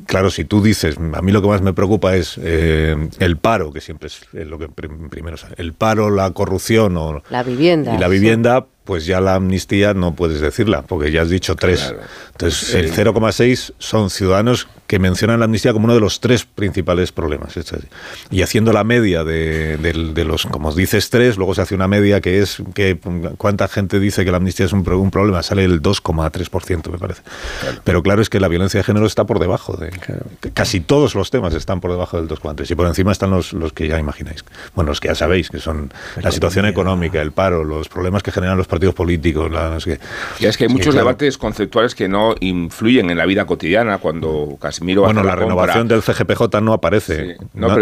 [0.06, 3.72] Claro, si tú dices, a mí lo que más me preocupa es eh, el paro,
[3.74, 7.94] que siempre es lo que prim- primero sale, el paro, la corrupción o La vivienda.
[7.96, 8.66] y la sí.
[8.84, 11.94] Pues ya la amnistía no puedes decirla, porque ya has dicho tres.
[12.32, 17.12] Entonces, el 0,6 son ciudadanos que mencionan la amnistía como uno de los tres principales
[17.12, 17.54] problemas.
[18.32, 22.40] Y haciendo la media de, los, como dices, tres, luego se hace una media que
[22.40, 23.00] es que
[23.38, 27.22] cuánta gente dice que la amnistía es un, problema, sale el 2,3%, me parece.
[27.84, 29.92] Pero claro es que la violencia de género está por debajo de...
[30.54, 33.74] Casi todos los temas están por debajo del 2,3 y por encima están los, los
[33.74, 34.44] que ya imagináis.
[34.76, 38.32] Bueno, los que ya sabéis, que son la situación económica, el paro, los problemas que
[38.32, 39.52] generan los partidos políticos.
[39.52, 39.78] La,
[40.40, 44.58] Y es que hay muchos debates conceptuales que no influyen en la vida cotidiana cuando
[44.60, 47.38] casi bueno, la, renovación del CGPJ no aparece.
[47.54, 47.78] No,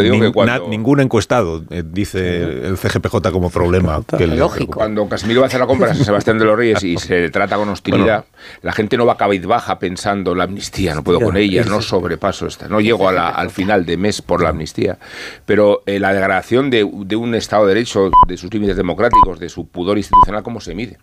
[0.67, 4.01] ningún encuestado eh, dice el CGPJ como problema.
[4.19, 4.73] lógico.
[4.73, 7.29] Cuando Casimiro va a hacer la compra a San Sebastián de los Reyes y se
[7.29, 8.25] trata con hostilidad,
[8.61, 12.67] la gente no va baja pensando la amnistía, no puedo con ella, no sobrepaso esta,
[12.67, 14.97] no llego al final de mes por la amnistía.
[15.45, 19.67] Pero eh, la degradación de, un Estado de Derecho, de sus límites democráticos, de su
[19.67, 20.97] pudor institucional, ¿cómo se mide?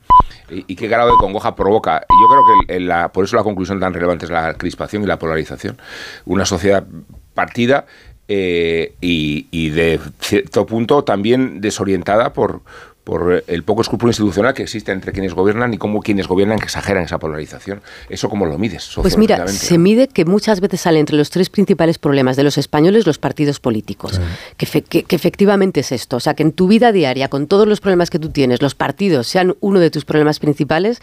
[0.49, 2.01] ¿Y, qué grado de congoja provoca?
[2.09, 5.77] Yo creo que por eso la conclusión tan relevante es la crispación y la polarización
[6.25, 6.87] una sociedad
[7.35, 7.87] partida
[8.29, 12.62] eh, y, de cierto punto también desorientada por,
[13.07, 16.64] por el poco escrúpulo institucional que existe entre quienes gobiernan y cómo quienes gobiernan que
[16.64, 17.81] exageran esa polarización.
[18.09, 18.90] ¿Eso cómo lo mides?
[18.97, 22.59] Pues mira, se mide que muchas veces sale entre los tres principales problemas de los
[22.59, 24.21] españoles los partidos políticos.
[24.57, 26.16] Que, que, efectivamente es esto.
[26.16, 28.75] O sea, que en tu vida diaria, con todos los problemas que tú tienes, los
[28.75, 31.01] partidos sean uno de tus problemas principales,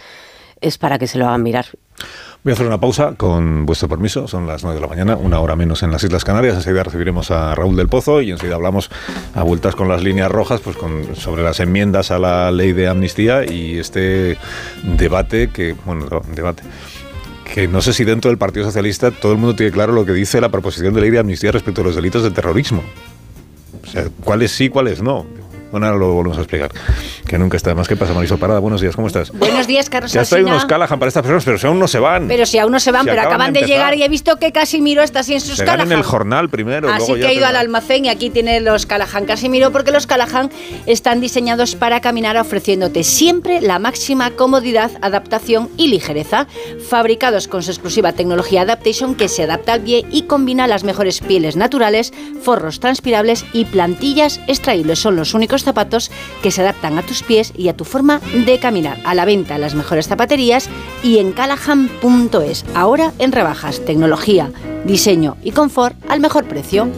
[0.64, 1.66] es para que se lo hagan mirar.
[2.44, 4.28] Voy a hacer una pausa con vuestro permiso.
[4.28, 6.56] Son las 9 de la mañana, una hora menos en las Islas Canarias.
[6.56, 8.90] Enseguida recibiremos a Raúl del Pozo y enseguida hablamos
[9.34, 12.90] a vueltas con las líneas rojas pues con, sobre las enmiendas a la ley de
[12.90, 14.38] amnistía y este
[14.84, 16.64] debate que, bueno, debate
[17.54, 20.14] que no sé si dentro del Partido Socialista todo el mundo tiene claro lo que
[20.14, 22.84] dice la proposición de ley de amnistía respecto a los delitos de terrorismo.
[23.84, 25.26] O sea, cuáles sí, cuáles no.
[25.74, 26.72] Bueno, ahora lo volvemos a explicar.
[27.28, 27.88] Que nunca está más.
[27.88, 28.60] ¿Qué pasa, Marisol Parada?
[28.60, 29.32] Buenos días, ¿cómo estás?
[29.32, 31.98] Buenos días, Carlos Ya hay unos Callahan para estas personas, pero si aún no se
[31.98, 32.28] van.
[32.28, 35.02] Pero si aún no se van, pero acaban de, llegar y he visto que Casimiro
[35.02, 36.94] está así en sus se en el jornal primero.
[36.94, 40.52] Así que he ido al almacén y aquí tiene los Callahan Casimiro, porque los Callahan
[40.86, 46.46] están diseñados para caminar ofreciéndote siempre la máxima comodidad, adaptación y ligereza.
[46.88, 51.20] Fabricados con su exclusiva tecnología Adaptation que se adapta al pie y combina las mejores
[51.20, 55.00] pieles naturales, forros transpirables y plantillas extraíbles.
[55.00, 58.60] Son los únicos zapatos que se adaptan a tus pies y a tu forma de
[58.60, 59.00] caminar.
[59.06, 60.70] A la venta en las mejores zapaterías
[61.02, 62.66] y en callahan.es.
[62.76, 64.52] Ahora en rebajas, tecnología,
[64.86, 66.90] diseño y confort al mejor precio.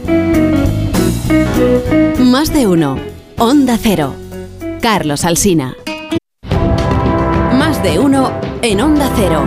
[2.19, 2.97] Más de uno.
[3.37, 4.15] Onda Cero.
[4.81, 5.75] Carlos Alsina.
[7.53, 9.43] Más de uno en Onda Cero.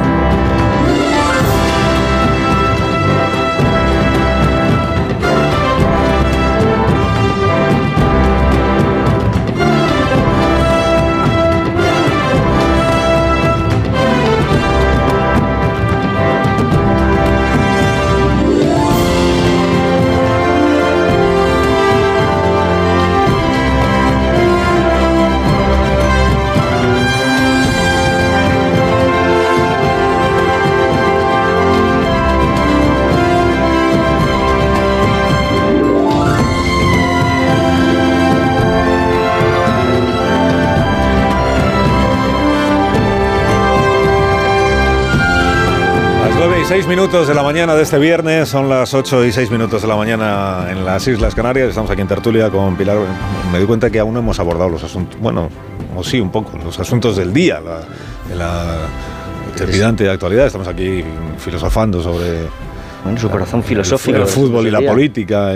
[46.69, 49.89] Seis minutos de la mañana de este viernes, son las 8 y 6 minutos de
[49.89, 51.71] la mañana en las Islas Canarias.
[51.71, 52.99] Estamos aquí en Tertulia con Pilar.
[53.51, 55.49] Me doy cuenta que aún no hemos abordado los asuntos, bueno,
[55.97, 57.81] o sí, un poco, los asuntos del día, la,
[58.29, 58.81] de la
[59.57, 60.45] trepidante de actualidad.
[60.45, 61.03] Estamos aquí
[61.39, 62.43] filosofando sobre.
[63.03, 64.19] Bueno, su corazón filosófico.
[64.19, 65.55] El, fútbol y la política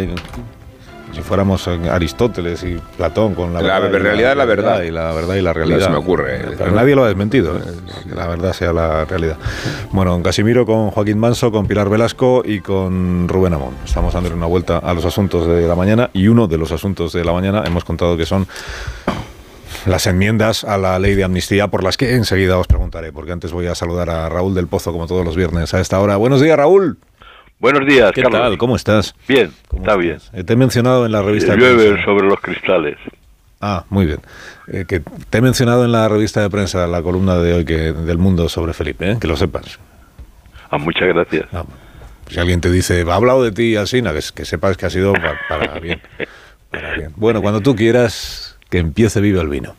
[1.12, 4.82] si fuéramos Aristóteles y Platón con la, la verdad, realidad, la verdad.
[4.82, 5.90] y la verdad y la realidad.
[5.90, 6.56] me ocurre.
[6.56, 7.62] Pero nadie lo ha desmentido, ¿eh?
[8.08, 9.36] que la verdad sea la realidad.
[9.90, 13.74] Bueno, con Casimiro, con Joaquín Manso, con Pilar Velasco y con Rubén Amón.
[13.84, 17.12] Estamos dando una vuelta a los asuntos de la mañana y uno de los asuntos
[17.12, 18.46] de la mañana hemos contado que son
[19.86, 23.52] las enmiendas a la ley de amnistía por las que enseguida os preguntaré, porque antes
[23.52, 26.16] voy a saludar a Raúl del Pozo como todos los viernes a esta hora.
[26.16, 26.98] Buenos días, Raúl.
[27.62, 28.58] Buenos días, ¿Qué tal?
[28.58, 29.14] ¿Cómo estás?
[29.28, 30.18] Bien, está bien.
[30.32, 31.54] Eh, te he mencionado en la revista...
[31.54, 32.96] Llueve sobre los cristales.
[33.60, 34.18] Ah, muy bien.
[34.66, 37.92] Eh, que te he mencionado en la revista de prensa, la columna de hoy que,
[37.92, 39.18] del mundo sobre Felipe, ¿eh?
[39.20, 39.78] que lo sepas.
[40.70, 41.46] Ah, muchas gracias.
[41.52, 41.62] Ah,
[42.28, 45.12] si alguien te dice, ha hablado de ti así, que, que sepas que ha sido
[45.48, 46.02] para, bien,
[46.68, 47.12] para bien.
[47.14, 49.76] Bueno, cuando tú quieras, que empiece vivo el vino.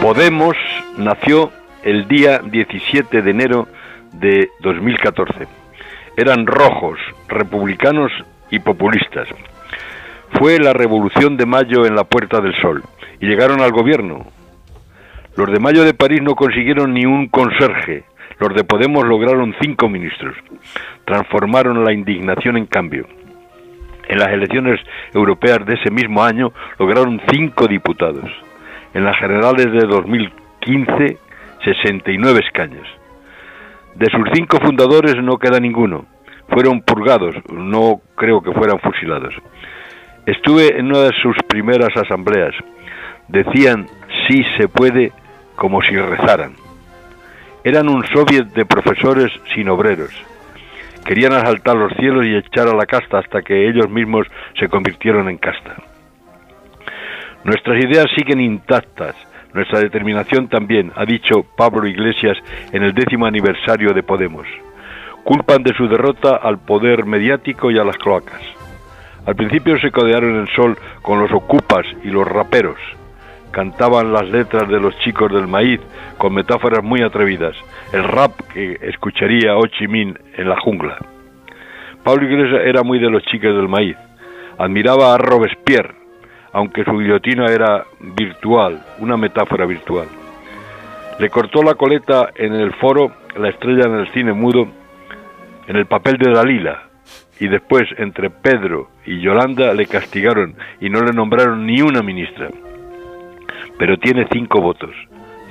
[0.00, 0.56] Podemos
[0.96, 1.52] nació
[1.86, 3.68] el día 17 de enero
[4.12, 5.46] de 2014.
[6.16, 8.10] Eran rojos, republicanos
[8.50, 9.28] y populistas.
[10.32, 12.82] Fue la Revolución de Mayo en la Puerta del Sol
[13.20, 14.26] y llegaron al gobierno.
[15.36, 18.02] Los de Mayo de París no consiguieron ni un conserje.
[18.40, 20.34] Los de Podemos lograron cinco ministros.
[21.04, 23.06] Transformaron la indignación en cambio.
[24.08, 24.80] En las elecciones
[25.14, 28.28] europeas de ese mismo año lograron cinco diputados.
[28.92, 31.18] En las generales de 2015,
[31.64, 32.86] 69 escaños.
[33.94, 36.06] De sus cinco fundadores no queda ninguno.
[36.48, 39.34] Fueron purgados, no creo que fueran fusilados.
[40.26, 42.54] Estuve en una de sus primeras asambleas.
[43.28, 43.86] Decían
[44.28, 45.12] sí se puede
[45.56, 46.52] como si rezaran.
[47.64, 50.12] Eran un soviet de profesores sin obreros.
[51.04, 54.26] Querían asaltar los cielos y echar a la casta hasta que ellos mismos
[54.58, 55.76] se convirtieron en casta.
[57.44, 59.14] Nuestras ideas siguen intactas,
[59.52, 62.36] nuestra determinación también, ha dicho Pablo Iglesias
[62.72, 64.46] en el décimo aniversario de Podemos.
[65.24, 68.40] Culpan de su derrota al poder mediático y a las cloacas.
[69.26, 72.78] Al principio se codearon el sol con los ocupas y los raperos.
[73.50, 75.80] Cantaban las letras de los chicos del maíz
[76.16, 77.56] con metáforas muy atrevidas,
[77.92, 80.98] el rap que escucharía Ho Chi Minh en la jungla.
[82.04, 83.96] Pablo Iglesias era muy de los chicos del maíz.
[84.58, 86.05] Admiraba a Robespierre,
[86.56, 90.08] aunque su guillotina era virtual, una metáfora virtual.
[91.18, 94.66] Le cortó la coleta en el foro la estrella en el cine mudo
[95.66, 96.84] en el papel de Dalila,
[97.38, 102.48] y después entre Pedro y Yolanda le castigaron y no le nombraron ni una ministra.
[103.78, 104.94] Pero tiene cinco votos,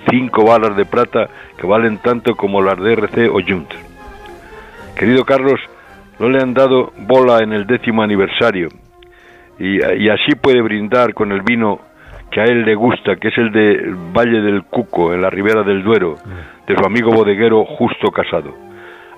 [0.10, 3.72] cinco balas de plata que valen tanto como las de RC o Junt.
[4.98, 5.60] Querido Carlos,
[6.18, 8.70] no le han dado bola en el décimo aniversario
[9.60, 11.80] y, así puede brindar con el vino
[12.32, 15.64] que a él le gusta, que es el de Valle del Cuco, en la ribera
[15.64, 16.16] del Duero,
[16.68, 18.54] de su amigo bodeguero Justo Casado.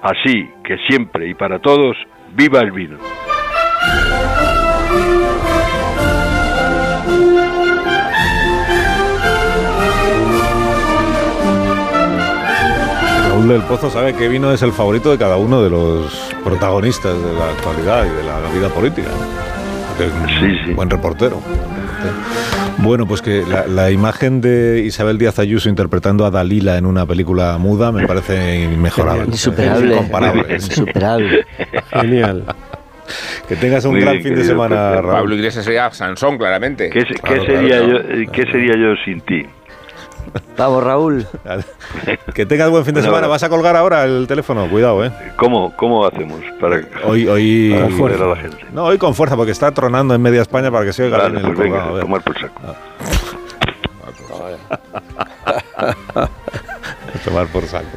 [0.02, 1.98] Así que siempre y para todos,
[2.36, 2.98] viva el vino.
[13.30, 17.22] Raúl del Pozo sabe que vino es el favorito de cada uno de los protagonistas
[17.24, 19.10] de la actualidad y de la vida política.
[20.00, 21.42] Es un buen reportero.
[22.78, 27.06] Bueno, pues que la, la, imagen de Isabel Díaz Ayuso interpretando a Dalila en una
[27.06, 29.26] película muda me parece inmejorable.
[29.26, 29.96] Insuperable.
[29.96, 30.54] Incomparable.
[30.54, 31.46] Insuperable.
[31.92, 32.46] Genial.
[33.48, 35.02] Que tengas un Muy gran bien, fin de semana.
[35.02, 35.14] Raúl.
[35.14, 36.90] Pablo Iglesias sería Sansón, claramente.
[36.90, 38.32] ¿Qué, sería claro, yo, claro.
[38.32, 39.46] ¿Qué sería yo sin ti?
[40.58, 41.28] Vamos, Raúl.
[42.34, 43.28] Que tengas buen fin de semana.
[43.28, 45.12] Vas a colgar ahora el teléfono, cuidado, ¿eh?
[45.38, 48.58] ¿Cómo, cómo hacemos para Hoy, hoy, para joder a la gente?
[48.72, 51.32] No, hoy con fuerza, porque está tronando en media España para que se oiga Vale,
[51.32, 52.04] bien el pues venga, colgado, a ver.
[52.04, 52.62] tomar por saco.
[56.18, 56.30] A
[57.24, 57.88] tomar por saco.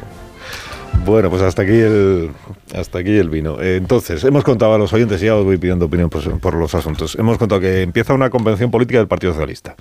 [1.05, 2.31] Bueno, pues hasta aquí el
[2.75, 3.59] hasta aquí el vino.
[3.61, 6.75] Eh, Entonces, hemos contado a los oyentes, ya os voy pidiendo opinión por, por los
[6.75, 7.15] asuntos.
[7.15, 9.75] Hemos contado que empieza una convención política del Partido Socialista.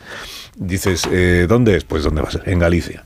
[0.57, 1.85] Dices, eh, ¿dónde es?
[1.85, 2.43] Pues ¿dónde va a ser?
[2.47, 3.05] En Galicia.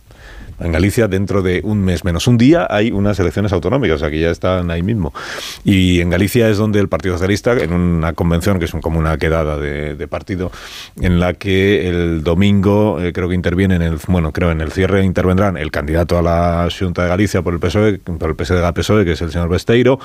[0.61, 4.11] En Galicia, dentro de un mes menos un día, hay unas elecciones autonómicas, o sea
[4.11, 5.13] que ya están ahí mismo.
[5.65, 9.19] Y en Galicia es donde el Partido Socialista, en una convención que es como una
[9.19, 10.51] quedada de, de partido,
[11.01, 15.05] en la que el domingo eh, creo que intervienen, el, bueno, creo en el cierre
[15.05, 19.05] intervendrán el candidato a la Junta de Galicia por el PSOE, por el PSD-PSOE, E,
[19.05, 19.99] que es el señor Besteiro,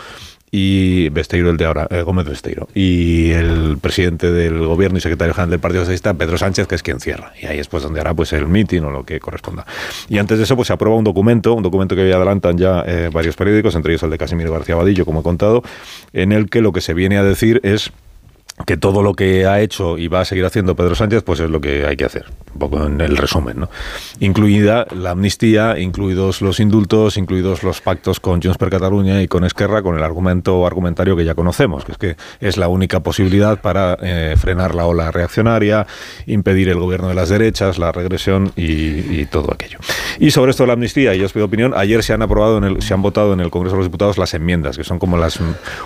[0.51, 5.33] y Besteiro el de ahora, eh, Gómez Besteiro, y el presidente del gobierno y secretario
[5.33, 7.33] general del Partido Socialista, Pedro Sánchez, que es quien cierra.
[7.41, 9.65] Y ahí es pues donde hará pues el mitin o lo que corresponda.
[10.09, 13.09] Y antes de eso pues se aprueba un documento, un documento que adelantan ya eh,
[13.11, 15.63] varios periódicos, entre ellos el de Casimiro García Vadillo, como he contado,
[16.13, 17.91] en el que lo que se viene a decir es
[18.65, 21.49] que todo lo que ha hecho y va a seguir haciendo Pedro Sánchez, pues es
[21.49, 23.69] lo que hay que hacer, un poco en el resumen, ¿no?
[24.19, 29.43] Incluida la amnistía, incluidos los indultos, incluidos los pactos con Junts per Cataluña y con
[29.43, 33.61] Esquerra, con el argumento argumentario que ya conocemos, que es que es la única posibilidad
[33.61, 35.87] para eh, frenar la ola reaccionaria,
[36.25, 39.79] impedir el gobierno de las derechas, la regresión y, todo aquello.
[40.19, 42.63] Y sobre esto de la amnistía, y os pido opinión, ayer se han aprobado, en
[42.63, 45.17] el, se han votado en el Congreso de los Diputados las enmiendas, que son como
[45.17, 45.39] las...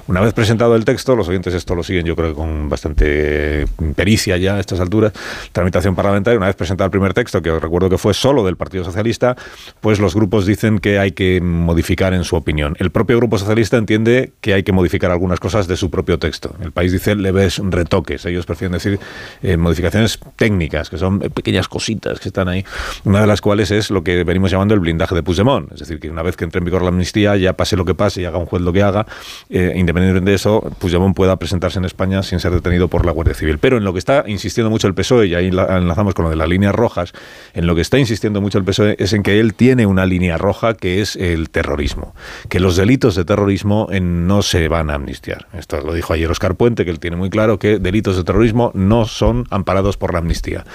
[0.07, 4.37] Una vez presentado el texto, los oyentes esto lo siguen yo creo que bastante pericia
[4.37, 5.13] ya a estas alturas,
[5.51, 8.83] tramitación parlamentaria, una vez presentado el primer texto, que recuerdo que fue solo del Partido
[8.83, 9.35] Socialista,
[9.81, 12.75] pues los grupos dicen que hay que modificar en su opinión.
[12.79, 16.55] El propio Grupo Socialista entiende que hay que modificar algunas cosas de su propio texto.
[16.61, 18.99] El país dice leves retoques, ellos prefieren decir
[19.41, 22.65] eh, modificaciones técnicas, que son pequeñas cositas que están ahí,
[23.03, 25.99] una de las cuales es lo que venimos llamando el blindaje de Puigdemont, es decir,
[25.99, 28.25] que una vez que entre en vigor la amnistía, ya pase lo que pase y
[28.25, 29.05] haga un juez lo que haga,
[29.49, 33.33] eh, independientemente de eso, Puigdemont pueda presentarse en España sin ser detenido por la Guardia
[33.33, 33.57] Civil.
[33.57, 36.35] Pero en lo que está insistiendo mucho el PSOE, y ahí enlazamos con lo de
[36.35, 37.13] las líneas rojas,
[37.53, 40.37] en lo que está insistiendo mucho el PSOE es en que él tiene una línea
[40.37, 42.15] roja que es el terrorismo,
[42.49, 45.47] que los delitos de terrorismo no se van a amnistiar.
[45.53, 48.71] Esto lo dijo ayer Oscar Puente, que él tiene muy claro que delitos de terrorismo
[48.73, 50.65] no son amparados por la amnistía.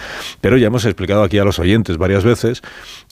[0.41, 2.63] Pero ya hemos explicado aquí a los oyentes varias veces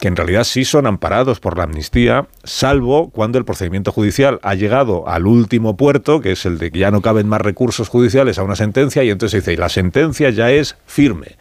[0.00, 4.54] que en realidad sí son amparados por la amnistía, salvo cuando el procedimiento judicial ha
[4.54, 8.38] llegado al último puerto, que es el de que ya no caben más recursos judiciales
[8.38, 11.36] a una sentencia, y entonces dice, y la sentencia ya es firme.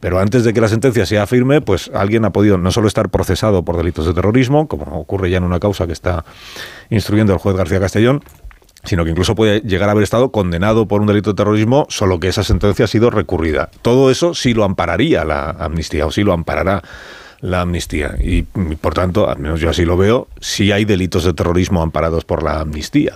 [0.00, 3.08] Pero antes de que la sentencia sea firme, pues alguien ha podido no solo estar
[3.08, 6.24] procesado por delitos de terrorismo, como ocurre ya en una causa que está
[6.90, 8.22] instruyendo el juez García Castellón,
[8.84, 12.20] sino que incluso puede llegar a haber estado condenado por un delito de terrorismo, solo
[12.20, 13.70] que esa sentencia ha sido recurrida.
[13.82, 16.82] Todo eso sí lo ampararía la amnistía o sí lo amparará
[17.40, 18.16] la amnistía.
[18.18, 22.24] Y por tanto, al menos yo así lo veo, sí hay delitos de terrorismo amparados
[22.24, 23.14] por la amnistía.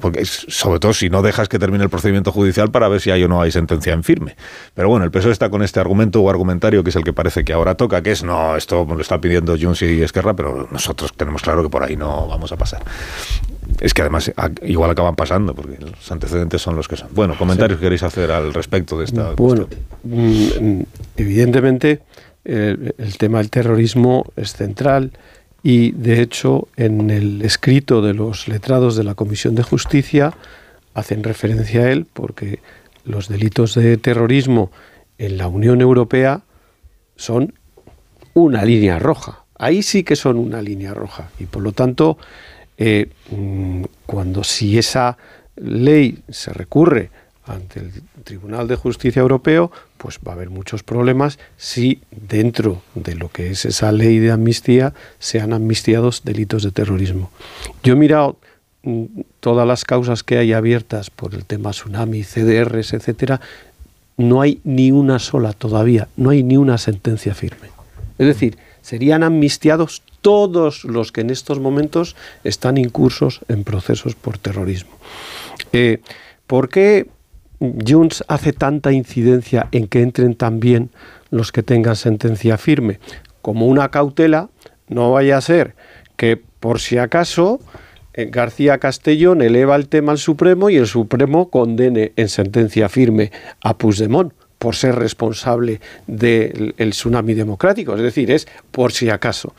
[0.00, 3.24] Porque sobre todo si no dejas que termine el procedimiento judicial para ver si hay
[3.24, 4.36] o no hay sentencia en firme.
[4.74, 7.44] Pero bueno, el PSOE está con este argumento o argumentario que es el que parece
[7.44, 11.12] que ahora toca, que es no, esto lo está pidiendo Junts y Esquerra, pero nosotros
[11.16, 12.82] tenemos claro que por ahí no vamos a pasar.
[13.80, 14.32] Es que además
[14.62, 17.08] igual acaban pasando, porque los antecedentes son los que son.
[17.12, 19.32] Bueno, comentarios que queréis hacer al respecto de esta.
[19.32, 19.66] Bueno,
[20.04, 20.80] mm,
[21.16, 22.00] evidentemente
[22.44, 25.12] el, tema del terrorismo es central
[25.62, 30.34] y de hecho en el escrito de los letrados de la Comisión de Justicia
[30.94, 32.58] hacen referencia a él porque
[33.04, 34.70] los delitos de terrorismo
[35.18, 36.42] en la Unión Europea
[37.16, 37.54] son
[38.34, 39.44] una línea roja.
[39.58, 42.18] Ahí sí que son una línea roja y por lo tanto
[42.78, 45.16] eh, mm, cuando si esa
[45.56, 47.10] ley se recurre
[47.46, 47.92] ante el
[48.24, 53.50] Tribunal de Justicia Europeo, pues va a haber muchos problemas si dentro de lo que
[53.50, 57.30] es esa ley de amnistía se han amnistiados delitos de terrorismo.
[57.82, 58.36] Yo he mirado
[58.82, 59.04] mm,
[59.40, 63.40] todas las causas que hay abiertas por el tema tsunami, CDRs, etcétera,
[64.16, 67.70] no hay ni una sola todavía, no hay ni una sentencia firme.
[68.18, 72.14] Es decir, serían amnistiados todos los que en estos momentos
[72.44, 74.92] están incursos en procesos por terrorismo.
[75.72, 76.00] Eh,
[76.46, 77.08] ¿Por qué
[77.86, 80.90] Junts hace tanta incidencia en que entren también
[81.30, 82.98] los que tengan sentencia firme.
[83.40, 84.48] Como una cautela,
[84.88, 85.74] no vaya a ser
[86.16, 87.60] que por si acaso
[88.14, 93.32] eh, García Castellón eleva el tema al Supremo y el Supremo condene en sentencia firme
[93.62, 97.96] a Puigdemont por ser responsable del tsunami democrático.
[97.96, 99.54] Es decir, es por si acaso.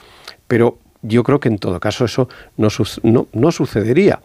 [0.48, 2.70] Pero yo creo que en todo caso eso no,
[3.04, 4.22] no, no sucedería.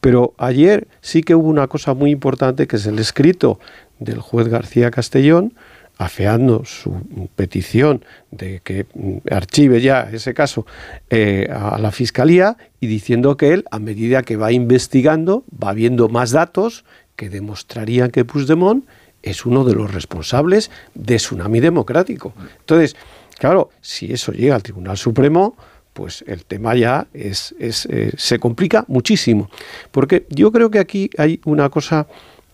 [0.00, 3.58] Pero ayer sí que hubo una cosa muy importante que es el escrito
[3.98, 5.54] del juez García Castellón
[5.98, 10.64] afeando su petición de que mm, archive ya ese caso
[11.10, 16.08] eh, a la Fiscalía y diciendo que él, a medida que va investigando, va viendo
[16.08, 16.84] más datos
[17.16, 18.84] que demostrarían que Puigdemont
[19.24, 22.32] es uno de los responsables de Tsunami Democrático.
[22.60, 22.94] Entonces,
[23.36, 25.56] claro, si eso llega al Tribunal Supremo,
[25.98, 29.50] pues el tema ya es, eh, se complica muchísimo.
[29.90, 32.06] Porque yo creo que aquí hay una cosa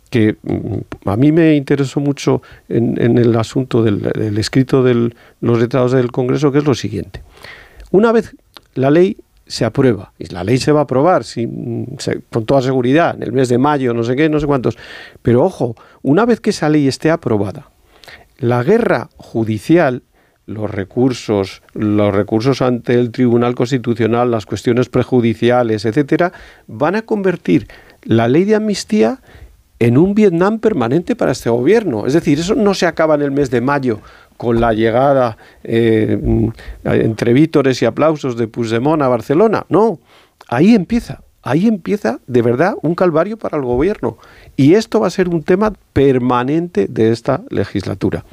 [0.08, 2.40] que mm, a mí me interesó mucho
[2.70, 7.22] en, el asunto del, escrito de los letrados del Congreso, que es lo siguiente.
[7.90, 8.34] Una vez
[8.76, 11.82] la ley se aprueba, y la ley se va a aprobar mm,
[12.30, 14.78] con toda seguridad en el mes de mayo, no sé qué, no sé cuántos,
[15.20, 17.68] pero ojo, una vez que esa ley esté aprobada,
[18.38, 20.02] la guerra judicial
[20.46, 26.32] los recursos, los recursos ante el Tribunal Constitucional, las cuestiones prejudiciales, etcétera,
[26.66, 27.68] van a convertir
[28.02, 29.20] la ley de amnistía
[29.78, 32.06] en un Vietnam permanente para este gobierno.
[32.06, 34.00] Es decir, eso no se acaba en el mes de mayo
[34.36, 36.18] con la llegada eh,
[36.84, 39.66] entre vítores y aplausos de Puigdemont a Barcelona.
[39.68, 39.98] No,
[40.48, 44.18] ahí empieza, ahí empieza de verdad un calvario para el gobierno.
[44.56, 48.24] Y esto va a ser un tema permanente de esta legislatura.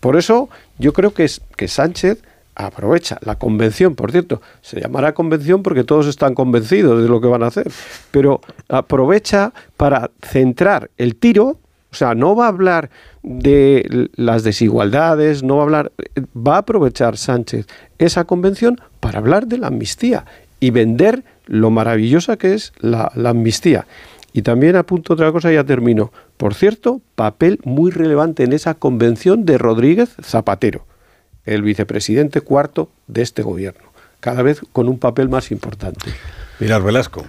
[0.00, 0.48] Por eso
[0.80, 2.22] yo creo que, es, que Sánchez
[2.54, 7.28] aprovecha la convención, por cierto, se llamará convención porque todos están convencidos de lo que
[7.28, 7.70] van a hacer,
[8.10, 11.58] pero aprovecha para centrar el tiro,
[11.92, 12.90] o sea, no va a hablar
[13.22, 15.92] de las desigualdades, no va a hablar,
[16.36, 17.66] va a aprovechar Sánchez
[17.98, 20.24] esa convención para hablar de la amnistía
[20.60, 23.86] y vender lo maravillosa que es la, la amnistía.
[24.32, 26.12] Y también apunto otra cosa, ya termino.
[26.36, 30.86] Por cierto, papel muy relevante en esa convención de Rodríguez Zapatero,
[31.44, 36.10] el vicepresidente cuarto de este gobierno, cada vez con un papel más importante.
[36.60, 37.24] Mirar Velasco.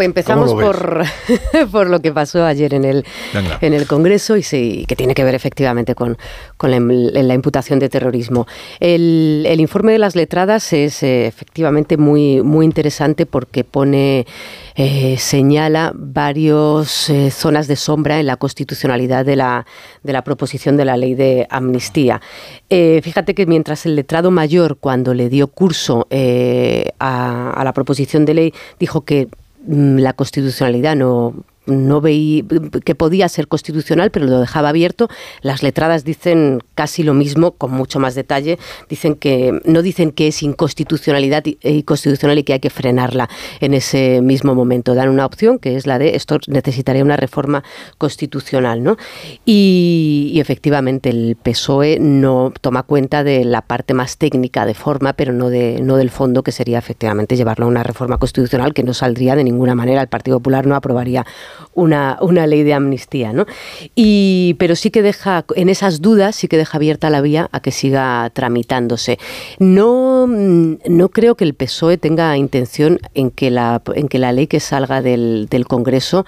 [0.00, 1.02] Pues empezamos ¿Cómo lo por,
[1.70, 3.58] por lo que pasó ayer en el, Venga.
[3.60, 6.16] en el Congreso y sí, que tiene que ver efectivamente con,
[6.56, 8.46] con la, la imputación de terrorismo.
[8.78, 14.26] El, el informe de las letradas es eh, efectivamente muy, muy interesante porque pone,
[14.74, 19.66] eh, señala varias zonas de sombra en la constitucionalidad de la,
[20.02, 22.22] de la proposición de la ley de amnistía.
[22.70, 27.74] Eh, fíjate que mientras el letrado mayor, cuando le dio curso eh, a, a la
[27.74, 29.28] proposición de ley, dijo que
[29.66, 31.34] la constitucionalidad no,
[31.66, 32.44] no veía
[32.84, 35.08] que podía ser constitucional, pero lo dejaba abierto.
[35.42, 38.58] Las letradas dicen casi lo mismo, con mucho más detalle.
[38.88, 43.28] Dicen que no dicen que es inconstitucionalidad y, y constitucional y que hay que frenarla
[43.60, 44.94] en ese mismo momento.
[44.94, 47.62] Dan una opción que es la de esto necesitaría una reforma
[47.98, 48.96] constitucional, ¿no?
[49.44, 55.12] Y, y efectivamente el PSOE no toma cuenta de la parte más técnica de forma,
[55.12, 58.82] pero no de no del fondo, que sería efectivamente llevarlo a una reforma constitucional que
[58.82, 60.02] no saldría de ninguna manera.
[60.02, 61.26] El Partido Popular no aprobaría
[61.74, 63.46] una, una ley de amnistía, ¿no?
[63.94, 67.60] Y, pero sí que deja, en esas dudas, sí que deja abierta la vía a
[67.60, 69.18] que siga tramitándose.
[69.58, 74.46] No, no creo que el PSOE tenga intención en que la, en que la ley
[74.46, 76.24] que salga del, del Congreso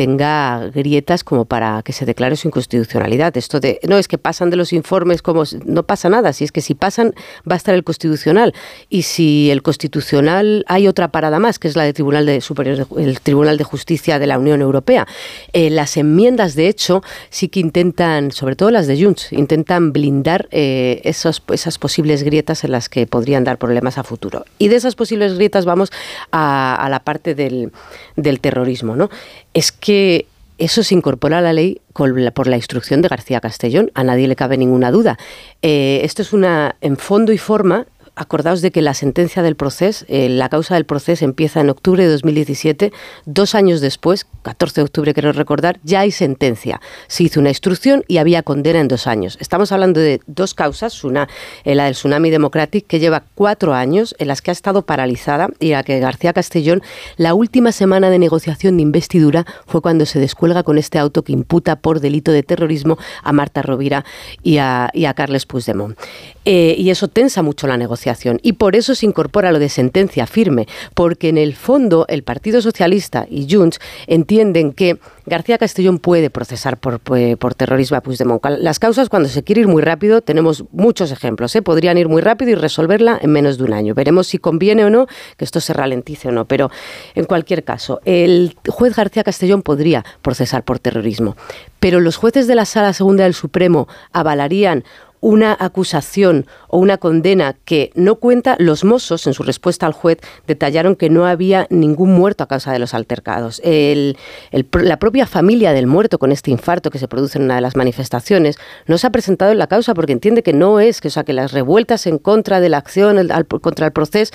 [0.00, 3.36] tenga grietas como para que se declare su inconstitucionalidad.
[3.36, 6.52] Esto de, no, es que pasan de los informes como, no pasa nada, si es
[6.52, 7.12] que si pasan
[7.46, 8.54] va a estar el constitucional
[8.88, 12.86] y si el constitucional hay otra parada más, que es la de Tribunal de Superior,
[12.96, 15.06] el Tribunal de Justicia de la Unión Europea.
[15.52, 20.48] Eh, las enmiendas, de hecho, sí que intentan, sobre todo las de Junts, intentan blindar
[20.50, 24.46] eh, esas posibles grietas en las que podrían dar problemas a futuro.
[24.56, 25.92] Y de esas posibles grietas vamos
[26.32, 27.70] a, a la parte del,
[28.16, 29.10] del terrorismo, ¿no?
[29.54, 30.26] Es que
[30.58, 33.90] eso se incorpora a la ley por la instrucción de García Castellón.
[33.94, 35.18] A nadie le cabe ninguna duda.
[35.62, 40.04] Eh, esto es una, en fondo y forma, acordaos de que la sentencia del proceso,
[40.08, 42.92] eh, la causa del proceso empieza en octubre de 2017,
[43.24, 46.80] dos años después, 14 de octubre quiero recordar, ya hay sentencia.
[47.06, 49.36] Se hizo una instrucción y había condena en dos años.
[49.40, 51.28] Estamos hablando de dos causas, una,
[51.64, 55.50] eh, la del Tsunami Democratic, que lleva cuatro años, en las que ha estado paralizada
[55.58, 56.82] y la que García Castellón,
[57.16, 61.32] la última semana de negociación de investidura fue cuando se descuelga con este auto que
[61.32, 64.04] imputa por delito de terrorismo a Marta Rovira
[64.42, 65.98] y a, y a Carles Puigdemont.
[66.46, 68.40] Eh, y eso tensa mucho la negociación.
[68.42, 72.62] Y por eso se incorpora lo de sentencia firme, porque en el fondo el Partido
[72.62, 74.29] Socialista y Junts entienden
[74.76, 78.44] que García Castellón puede procesar por, por terrorismo a Puigdemont.
[78.60, 81.54] Las causas, cuando se quiere ir muy rápido, tenemos muchos ejemplos.
[81.56, 81.62] ¿eh?
[81.62, 83.94] Podrían ir muy rápido y resolverla en menos de un año.
[83.94, 86.44] Veremos si conviene o no que esto se ralentice o no.
[86.44, 86.70] Pero
[87.16, 91.36] en cualquier caso, el juez García Castellón podría procesar por terrorismo.
[91.80, 94.84] Pero los jueces de la Sala Segunda del Supremo avalarían
[95.20, 100.18] una acusación o una condena que no cuenta, los mozos, en su respuesta al juez,
[100.46, 103.60] detallaron que no había ningún muerto a causa de los altercados.
[103.64, 107.76] La propia familia del muerto con este infarto que se produce en una de las
[107.76, 108.56] manifestaciones
[108.86, 111.24] no se ha presentado en la causa porque entiende que no es, que, o sea,
[111.24, 113.28] que las revueltas en contra de la acción,
[113.60, 114.32] contra el proceso,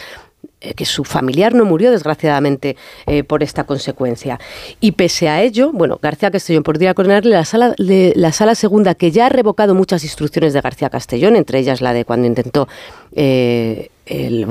[0.73, 4.39] que su familiar no murió desgraciadamente eh, por esta consecuencia.
[4.79, 8.95] Y pese a ello, bueno, García Castellón podría condenarle la sala, de, la sala segunda,
[8.95, 12.67] que ya ha revocado muchas instrucciones de García Castellón, entre ellas la de cuando intentó
[13.15, 14.45] eh, el,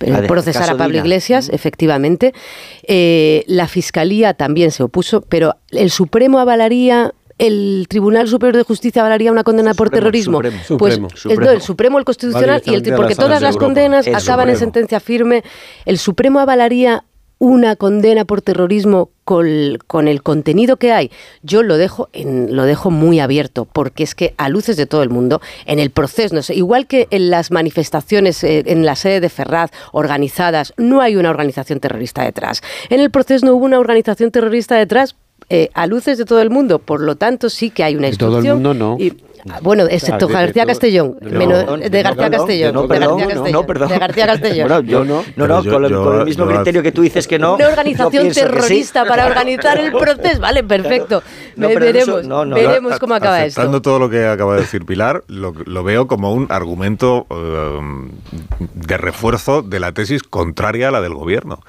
[0.00, 2.32] el procesar a Pablo Iglesias, efectivamente.
[2.86, 9.00] Eh, la Fiscalía también se opuso, pero el Supremo avalaría el Tribunal Superior de Justicia
[9.00, 10.36] avalaría una condena por Supremo, terrorismo.
[10.38, 10.58] Supremo.
[10.78, 11.08] Pues Supremo.
[11.08, 11.40] El, Supremo.
[11.40, 13.64] no, el Supremo, el Constitucional y el porque todas las Europa.
[13.64, 15.42] condenas acaban en sentencia firme.
[15.86, 17.04] El Supremo avalaría
[17.40, 21.10] una condena por terrorismo con, con, el contenido que hay,
[21.42, 25.02] yo lo dejo, en, lo dejo muy abierto, porque es que a luces de todo
[25.02, 28.94] el mundo, en el proceso, no sé, igual que en las manifestaciones eh, en la
[28.94, 32.60] sede de Ferraz organizadas, no hay una organización terrorista detrás.
[32.90, 35.16] En el proceso no hubo una organización terrorista detrás,
[35.50, 38.16] eh, a luces de todo el mundo, por lo tanto sí que hay una De
[38.16, 38.56] todo el instrucción.
[38.62, 38.96] mundo no.
[39.04, 39.16] y-
[39.62, 42.88] bueno, excepto de- de García Castellón, no, menos- no, de García no, Castellón, no, de
[42.88, 43.88] perdón, García no, Castellón, no, perdón.
[43.88, 44.68] de García Castellón.
[44.68, 46.92] Bueno, yo no, no, no, yo- con, el- yo- con el mismo yo- criterio que
[46.92, 47.54] tú dices que no.
[47.54, 48.40] Una organización sí.
[48.42, 51.22] terrorista para organizar el proceso, vale, perfecto.
[51.56, 53.60] Veremos, no, no, veremos cómo acaba esto.
[53.62, 57.78] Aceptando todo lo que acaba de decir Pilar, lo, lo veo como un argumento eh,
[58.74, 61.60] de refuerzo de la tesis contraria a la del gobierno.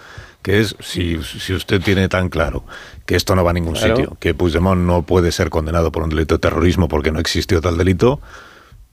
[0.41, 2.63] Que es, si, si usted tiene tan claro
[3.11, 3.97] que esto no va a ningún Claro.
[3.97, 7.59] sitio, que Puigdemont no puede ser condenado por un delito de terrorismo porque no existió
[7.59, 8.21] tal delito,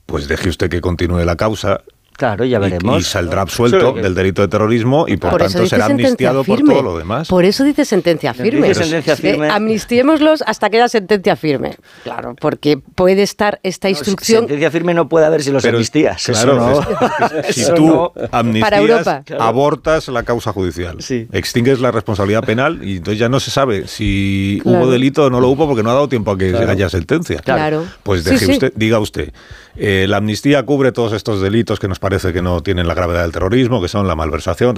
[0.05, 1.79] pues deje usted que continúe la causa,
[2.19, 2.99] Claro, ya Y- veremos.
[2.99, 4.01] Y, saldrá absuelto Sí.
[4.01, 6.73] del delito de terrorismo y por, tanto será amnistiado por firme.
[6.73, 7.29] todo lo demás.
[7.29, 8.67] Por eso dice sentencia firme.
[8.67, 9.47] Dice sentencia firme.
[9.47, 11.77] Eh, amnistiémoslos hasta que haya sentencia firme.
[12.03, 16.27] Claro, porque puede estar esta instrucción Sentencia firme no puede haber si los Pero, amnistías.
[16.27, 16.81] eso claro, no.
[16.81, 18.13] es- es- si tú no.
[18.31, 19.23] amnistías, Para Europa.
[19.39, 20.97] abortas la causa judicial,
[21.31, 24.79] extingues la responsabilidad penal y entonces ya no se sabe si Claro.
[24.79, 26.69] hubo delito o no lo hubo porque no ha dado tiempo a que Claro.
[26.69, 27.39] haya sentencia.
[27.39, 27.85] Claro.
[28.03, 28.51] Pues Sí, deje sí.
[28.51, 29.31] usted, diga usted,
[29.75, 33.23] eh, la amnistía cubre todos estos delitos que nos parece que no tienen la gravedad
[33.23, 34.75] del terrorismo, que son la malversación.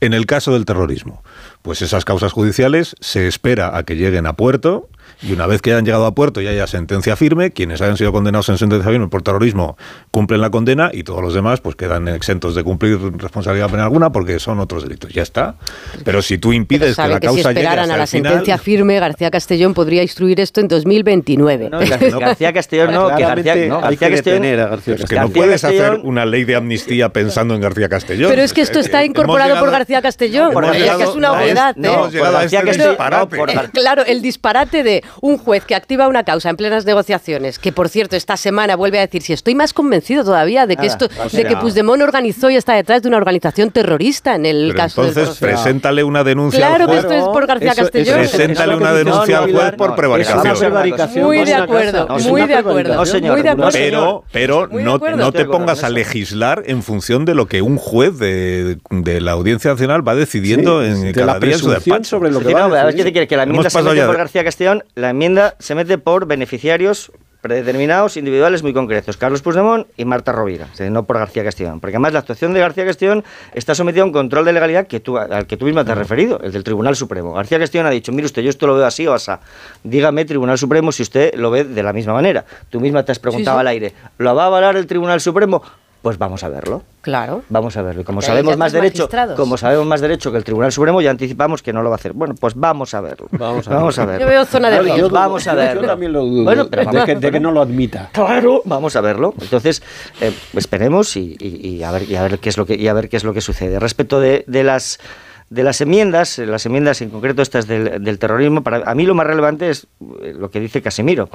[0.00, 1.22] En el caso del terrorismo,
[1.62, 4.88] pues esas causas judiciales se espera a que lleguen a puerto
[5.22, 8.12] y una vez que hayan llegado a puerto y haya sentencia firme, quienes hayan sido
[8.12, 9.76] condenados en sentencia firme por terrorismo
[10.10, 14.10] cumplen la condena y todos los demás pues quedan exentos de cumplir responsabilidad penal alguna
[14.12, 15.12] porque son otros delitos.
[15.12, 15.56] Ya está.
[16.04, 18.08] Pero si tú impides que la que si causa llegue esperaran hasta a la el
[18.08, 21.70] final, sentencia firme, García Castellón podría instruir esto en 2029.
[21.70, 24.44] No, Gar- García Castellón no, que García, no, García Castellón.
[24.44, 28.30] es que no García puedes hacer Castellón- una ley de amnistía pensando en García Castellón.
[28.30, 31.16] Pero es que esto está incorporado por llegado- García Castellón, Hemos ya que llegado es
[31.16, 31.70] una obviedad.
[31.76, 31.92] este- ¿eh?
[31.94, 33.36] hemos llegado a este disparate.
[33.72, 37.88] Claro, el disparate de un juez que activa una causa en plenas negociaciones, que por
[37.88, 41.28] cierto esta semana vuelve a decir si estoy más convencido todavía de que esto, o
[41.28, 45.00] de que Puigdemont organizó y está detrás de una organización terrorista en el Pero caso
[45.02, 45.46] entonces del proceso.
[45.62, 47.04] preséntale una denuncia Claro al que juez.
[47.04, 48.18] esto es por García Eso- Castellón.
[48.18, 51.24] Preséntale Eso una que dice denuncia al juez por No, prevaricación.
[51.24, 52.94] Muy de acuerdo, No, muy de acuerdo.
[52.94, 53.32] No, señor.
[53.32, 53.70] Muy de acuerdo.
[53.72, 55.16] Pero, pero Muy no, acuerdo.
[55.18, 59.32] no te pongas a legislar en función de lo que un juez de, de la
[59.32, 61.66] Audiencia Nacional va decidiendo Sí, en de cada la día en su
[62.04, 62.98] sobre lo que Sí, va a no, decidir.
[63.00, 65.10] es que quiere que la Hemos se pasado mete ya por de- García Castellón, la
[65.10, 70.90] enmienda se mete por beneficiarios predeterminados, individuales muy concretos, Carlos Puigdemont y Marta Rovira, decir,
[70.90, 73.22] no por García Castellón, porque además la actuación de García Castellón
[73.54, 75.98] está sometida a un control de legalidad que tú, al que tú misma te has
[75.98, 77.34] referido, el del Tribunal Supremo.
[77.34, 79.38] García Castellón ha dicho, mire usted, yo esto lo veo así o asá.
[79.84, 82.44] Dígame, Tribunal Supremo, si usted lo ve de la misma manera.
[82.68, 83.60] Tú misma te has preguntado Sí, sí.
[83.60, 85.62] al aire, ¿lo va a avalar el Tribunal Supremo?
[86.06, 86.84] Pues vamos a verlo.
[87.00, 87.42] Claro.
[87.48, 88.02] Vamos a verlo.
[88.02, 89.34] Y como Que sabemos más derecho, magistrados.
[89.36, 91.98] como sabemos más derecho que el Tribunal Supremo, ya anticipamos que no lo va a
[91.98, 92.12] hacer.
[92.12, 93.26] Bueno, pues vamos a verlo.
[93.32, 94.20] Vamos a a, verlo.
[94.20, 95.82] Yo veo zona de yo dudo- Vamos a yo- verlo.
[95.82, 96.44] Yo también lo dudo.
[96.44, 98.10] Bueno, pero de, vamos- que, de que no lo admita.
[98.12, 99.34] Claro, vamos a verlo.
[99.40, 99.82] Entonces,
[100.20, 102.86] eh, esperemos y, y- y a ver, y a ver qué es lo que y
[102.86, 103.80] a ver qué es lo que sucede.
[103.80, 105.00] Respecto de, de las
[105.48, 109.06] de las enmiendas, eh, las enmiendas en concreto estas del, del terrorismo, para a mí
[109.06, 109.86] lo más relevante es
[110.22, 111.28] eh, lo que dice Casimiro.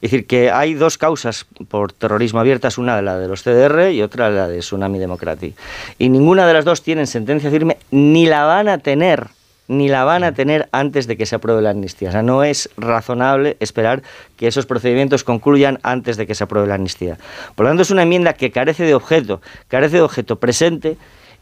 [0.00, 4.02] Es decir, que hay dos causas por terrorismo abiertas, una la de los CDR y
[4.02, 5.54] otra la de Tsunami Democratic.
[5.98, 9.28] Y ninguna de las dos tienen sentencia firme ni la van a tener
[9.68, 12.08] ni la van a tener antes de que se apruebe la amnistía.
[12.08, 14.02] O sea, no es razonable esperar
[14.36, 17.18] que esos procedimientos concluyan antes de que se apruebe la amnistía.
[17.54, 20.96] Por lo tanto, es una enmienda que carece de objeto, carece de objeto presente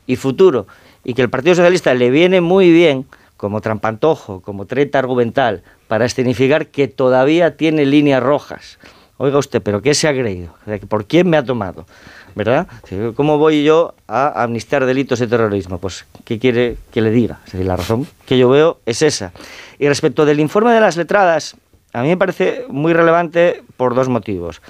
[0.09, 0.66] y futuro,
[1.07, 6.05] y que el Partido Socialista le viene muy bien como trampantojo, como treta argumental, para
[6.05, 8.81] escenificar que todavía tiene líneas rojas.
[9.17, 10.53] Oiga usted, ¿pero qué se ha creído?
[10.89, 11.87] ¿Por quién me ha tomado?
[12.35, 12.67] ¿Verdad?
[13.15, 15.79] ¿Cómo voy yo a amnistiar delitos de terrorismo?
[15.79, 17.39] Pues, ¿qué quiere que le diga?
[17.53, 19.33] La razón que yo veo es esa.
[19.79, 21.57] Y respecto del informe de las letradas,
[21.93, 24.61] a mí me parece muy relevante por dos motivos.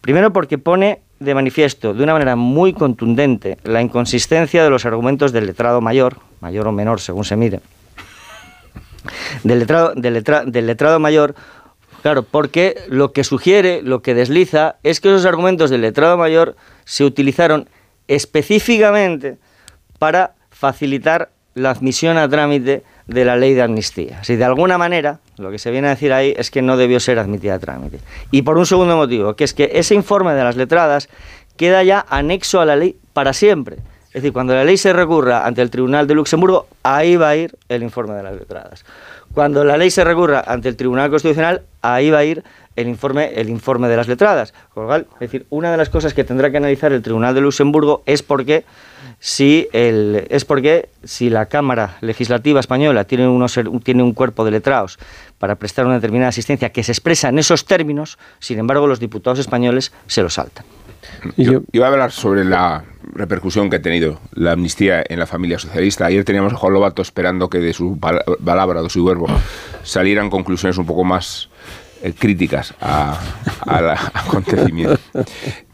[0.00, 5.32] Primero, porque pone de manifiesto de una manera muy contundente la inconsistencia de los argumentos
[5.32, 7.60] del letrado mayor, mayor o menor según se mire,
[9.44, 11.34] del letrado, del letra- del letrado mayor,
[12.02, 16.56] claro, porque lo que sugiere, lo que desliza, es que esos argumentos del letrado mayor
[16.84, 17.68] se utilizaron
[18.08, 19.38] específicamente
[19.98, 24.22] para facilitar la admisión a trámite de la ley de amnistía.
[24.24, 27.00] Si de alguna manera lo que se viene a decir ahí es que no debió
[27.00, 28.00] ser admitida a trámite.
[28.30, 31.08] Y por un segundo motivo, que es que ese informe de las letradas
[31.56, 33.76] queda ya anexo a la ley para siempre.
[34.08, 37.36] Es decir, cuando la ley se recurra ante el Tribunal de Luxemburgo, ahí va a
[37.36, 38.84] ir el informe de las letradas.
[39.34, 42.42] Cuando la ley se recurra ante el Tribunal Constitucional, ahí va a ir
[42.76, 44.54] el informe, el informe de las letradas.
[44.72, 47.34] Con lo cual, es decir, una de las cosas que tendrá que analizar el Tribunal
[47.34, 48.64] de Luxemburgo es por qué
[49.18, 54.50] si el, es porque si la Cámara Legislativa Española tiene, unos, tiene un cuerpo de
[54.50, 54.98] letrados
[55.38, 59.38] para prestar una determinada asistencia que se expresa en esos términos, sin embargo los diputados
[59.38, 60.64] españoles se lo saltan.
[61.36, 65.58] Yo iba a hablar sobre la repercusión que ha tenido la amnistía en la familia
[65.58, 66.06] socialista.
[66.06, 69.26] Ayer teníamos a Juan Lobato esperando que de su pal- palabra, de su verbo,
[69.82, 71.48] salieran conclusiones un poco más
[72.02, 73.18] eh, críticas a-
[73.66, 74.98] al acontecimiento.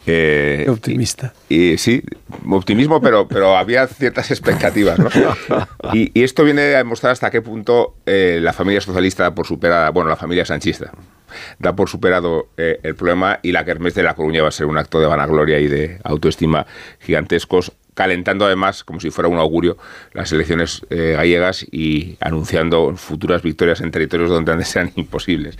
[0.07, 1.33] Eh, Optimista.
[1.49, 2.03] y, y sí,
[2.51, 4.99] optimismo, pero, pero había ciertas expectativas.
[4.99, 5.09] ¿no?
[5.93, 9.47] Y, y esto viene a demostrar hasta qué punto eh, la familia socialista da por
[9.47, 10.91] superada, bueno, la familia sanchista,
[11.59, 14.67] da por superado eh, el problema y la Kermés de La Coruña va a ser
[14.67, 16.67] un acto de vanagloria y de autoestima
[17.01, 19.77] gigantescos, calentando además, como si fuera un augurio,
[20.15, 25.59] las elecciones eh, gallegas y anunciando futuras victorias en territorios donde antes eran imposibles.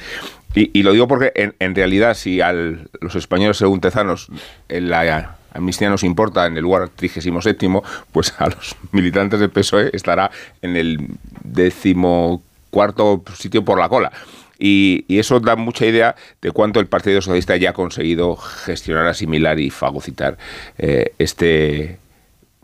[0.55, 4.29] Y, lo digo porque en, en realidad si a los españoles según Tezanos
[4.69, 7.69] en la Amnistía nos importa en el lugar 37,
[8.11, 10.31] pues a los militantes del PSOE estará
[10.61, 11.09] en el
[11.43, 14.13] décimo cuarto sitio por la cola.
[14.59, 19.59] Y, eso da mucha idea de cuánto el Partido Socialista ya ha conseguido gestionar, asimilar
[19.59, 20.39] y fagocitar
[20.79, 21.99] eh, este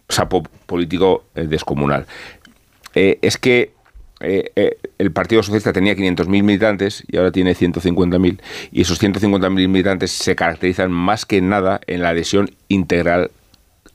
[0.08, 2.06] sapo político eh, descomunal.
[2.94, 3.72] Eh, es que
[4.20, 8.40] el Partido Socialista tenía 500.000 militantes y ahora tiene 150.000
[8.72, 13.30] y esos 150.000 militantes se caracterizan más que nada en la adhesión integral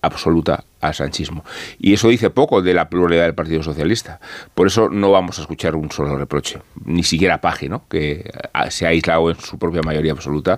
[0.03, 1.43] absoluta al sanchismo.
[1.79, 4.19] Y eso dice poco de la pluralidad del Partido Socialista.
[4.53, 7.87] Por eso no vamos a escuchar un solo reproche, ni siquiera Paje, ¿no?
[7.89, 8.29] que
[8.69, 10.57] se ha aislado en su propia mayoría absoluta.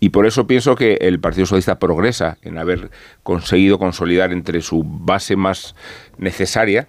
[0.00, 2.90] Y por eso pienso que el Partido Socialista progresa en haber
[3.22, 5.76] conseguido consolidar entre su base más
[6.16, 6.88] necesaria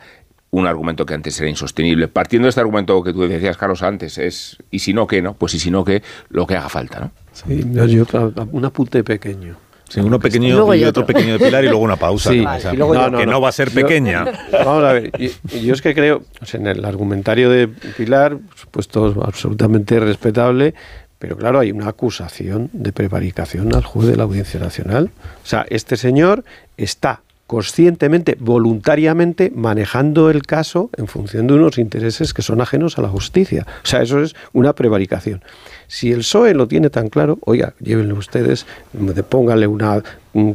[0.52, 2.08] un argumento que antes era insostenible.
[2.08, 5.22] Partiendo de este argumento que tú decías, Carlos, antes, es ¿y si no qué?
[5.22, 5.34] no?
[5.34, 7.12] Pues y si no qué, lo que haga falta, ¿no?
[7.34, 8.06] Sí, yo,
[8.52, 9.58] un apunte pequeño.
[9.90, 12.32] Sí, uno pequeño y, otro pequeño de Pilar y luego una pausa.
[12.72, 14.26] que no, va a ser pequeña.
[14.52, 15.12] vamos a ver,
[15.62, 20.74] yo, es que creo, en el argumentario de Pilar, supuesto absolutamente respetable,
[21.20, 25.10] pero claro, hay una acusación de prevaricación al juez de la Audiencia Nacional.
[25.44, 26.44] O sea, este señor
[26.76, 33.02] está conscientemente, voluntariamente manejando el caso en función de unos intereses que son ajenos a
[33.02, 33.66] la justicia.
[33.84, 35.42] O sea, eso es una prevaricación.
[35.88, 38.66] Si el PSOE lo tiene tan claro, oiga, llévenle ustedes,
[39.30, 40.04] pónganle una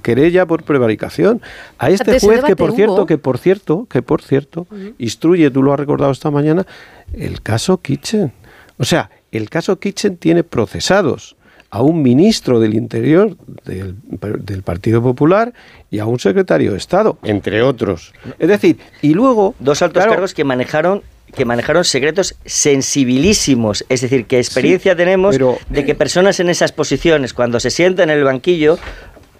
[0.02, 1.40] querella por prevaricación
[1.78, 4.66] a este juez que por cierto, que por cierto, que por cierto,
[4.98, 6.66] instruye, tú lo has recordado esta mañana,
[7.14, 8.32] el caso Kitchen.
[8.76, 11.36] O sea, el caso Kitchen tiene procesados
[11.72, 13.96] a un ministro del Interior del,
[14.40, 15.54] del, Partido Popular
[15.90, 18.12] y a un secretario de Estado, entre otros.
[18.38, 19.54] Es decir, y luego...
[19.58, 21.02] Dos altos cargos que manejaron
[21.34, 23.86] que manejaron secretos sensibilísimos.
[23.88, 25.38] Es decir, qué experiencia tenemos
[25.70, 28.78] de que personas en esas posiciones, cuando se sientan en el banquillo,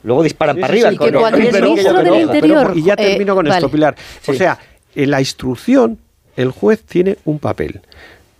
[0.02, 0.90] luego disparan para arriba.
[2.74, 3.94] y ya termino con esto, Pilar.
[4.26, 4.58] O sea,
[4.94, 5.98] en la instrucción,
[6.36, 7.82] el juez tiene un papel,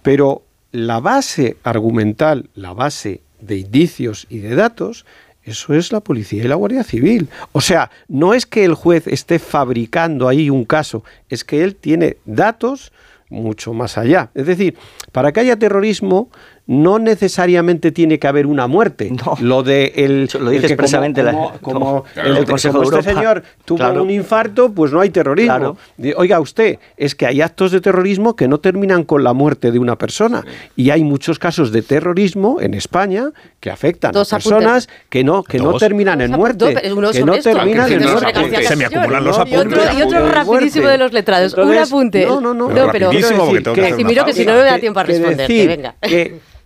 [0.02, 0.40] pero
[0.70, 5.04] la base argumental, la base de indicios y de datos,
[5.44, 7.28] eso es la policía y la Guardia Civil.
[7.50, 11.74] O sea, no es que el juez esté fabricando ahí un caso, es que él
[11.74, 12.92] tiene datos
[13.28, 14.30] mucho más allá.
[14.34, 14.76] Es decir,
[15.10, 16.30] para que haya terrorismo
[16.66, 19.12] no necesariamente tiene que haber una muerte.
[19.40, 21.22] Lo de el, lo dice expresamente
[21.60, 25.76] como, el, Consejo de este señor tuvo un infarto, pues no hay terrorismo.
[26.16, 29.78] Oiga usted, es que hay actos de terrorismo que no terminan con la muerte de
[29.78, 30.44] una persona
[30.76, 35.58] y hay muchos casos de terrorismo en España que afectan a personas que no que
[35.58, 38.64] no terminan en muerte, que no terminan en muerte.
[38.64, 39.94] Se me acumulan los apuntes.
[39.98, 41.54] Y otro, rapidísimo de los letrados.
[41.54, 42.24] un apunte.
[42.26, 42.68] No, no, no.
[42.92, 45.66] pero, que, miro que si no me da tiempo a responderte.
[45.66, 45.96] Venga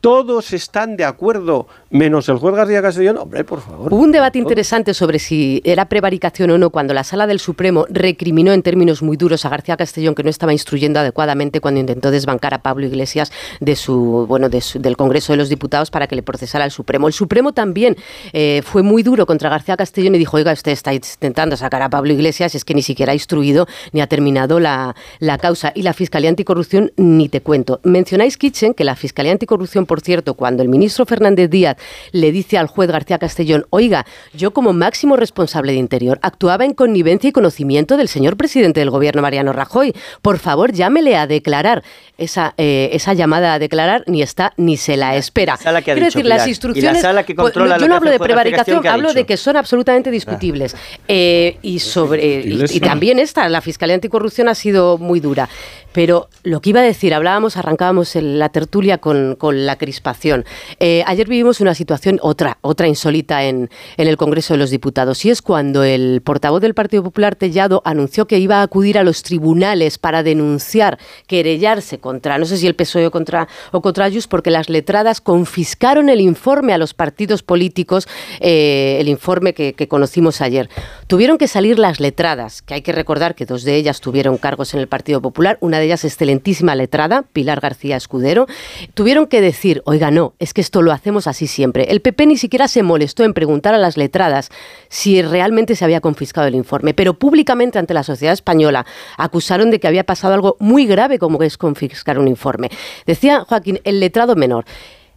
[0.00, 3.92] todos están de acuerdo, menos el juez García Castellón, hombre, por favor.
[3.92, 7.86] Hubo un debate interesante sobre si era prevaricación o no cuando la Sala del Supremo
[7.88, 12.10] recriminó en términos muy duros a García Castellón que no estaba instruyendo adecuadamente cuando intentó
[12.10, 16.22] desbancar a Pablo Iglesias de su, bueno, del Congreso de los Diputados para que le
[16.22, 17.06] procesara al Supremo.
[17.06, 17.96] El Supremo también
[18.32, 21.90] eh, fue muy duro contra García Castellón y dijo, oiga, usted está intentando sacar a
[21.90, 25.72] Pablo Iglesias, es que ni siquiera ha instruido ni ha terminado la, la causa.
[25.74, 27.80] Y la Fiscalía Anticorrupción, ni te cuento.
[27.82, 31.78] Mencionáis, Kitchen, que la Fiscalía Anticorrupción, por por cierto, cuando el ministro Fernández Díaz
[32.12, 36.74] le dice al juez García Castellón, oiga, yo como máximo responsable de Interior actuaba en
[36.74, 41.82] connivencia y conocimiento del señor presidente del gobierno, Mariano Rajoy, por favor llámele a declarar.
[42.18, 45.58] Esa, eh, esa llamada a declarar ni está ni se la espera.
[45.84, 47.04] Quiero decir, las instrucciones.
[47.36, 50.74] Pues, yo no hablo de prevaricación, hablo de que son absolutamente discutibles.
[51.08, 55.50] Eh, y sobre y, también esta, la Fiscalía Anticorrupción ha sido muy dura.
[55.92, 59.36] Pero lo que iba a decir, hablábamos, arrancábamos la tertulia con,
[59.66, 60.44] la crispación.
[60.80, 65.24] Eh, ayer vivimos una situación, otra, otra insólita en, en, el Congreso de los Diputados,
[65.24, 69.04] y es cuando el portavoz del Partido Popular, Tellado, anunció que iba a acudir a
[69.04, 74.04] los tribunales para denunciar, querellarse contra, no sé si el PSOE o contra, o contra
[74.04, 78.08] Ayus, porque las letradas confiscaron el informe a los partidos políticos,
[78.40, 80.68] eh, el informe que, que conocimos ayer.
[81.06, 84.74] Tuvieron que salir las letradas, que hay que recordar que dos de ellas tuvieron cargos
[84.74, 88.46] en el Partido Popular, una de ellas excelentísima letrada, Pilar García Escudero,
[88.94, 91.84] tuvieron que decir, oiga, no, es que esto lo hacemos así siempre.
[91.90, 94.50] El PP ni siquiera se molestó en preguntar a las letradas
[94.88, 98.86] si realmente se había confiscado el informe, pero públicamente ante la sociedad española
[99.16, 102.70] acusaron de que había pasado algo muy grave como es confiscar un informe.
[103.06, 104.64] Decía Joaquín, el letrado menor.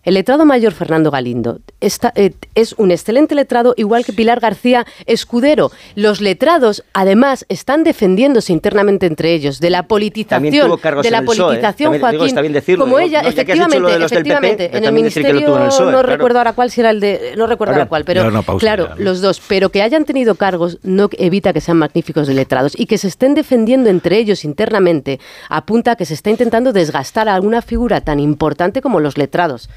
[0.04, 4.86] El letrado mayor Fernando Galindo está, eh, es un excelente letrado, igual que Pilar García
[5.06, 5.72] Escudero.
[5.96, 11.12] Los letrados, además, están defendiéndose internamente entre ellos de la politización, También tuvo cargos de
[11.12, 11.46] la PSOE, ¿eh?
[11.46, 12.28] politización, También, digo, Joaquín.
[12.28, 15.58] está bien decirlo, como digo, ella, no, efectivamente, de PP, efectivamente, en el ministerio tuvo
[15.58, 16.08] en el PSOE, no claro.
[16.08, 18.96] recuerdo ahora cuál si era el de, no recuerdo ahora cuál, pero pausa, claro, ya.
[19.04, 22.86] los dos, pero que hayan tenido cargos no evita que sean magníficos de letrados y
[22.86, 25.20] que se estén defendiendo entre ellos internamente
[25.50, 29.70] apunta a que se está intentando desgastar a una figura tan importante como los letrados.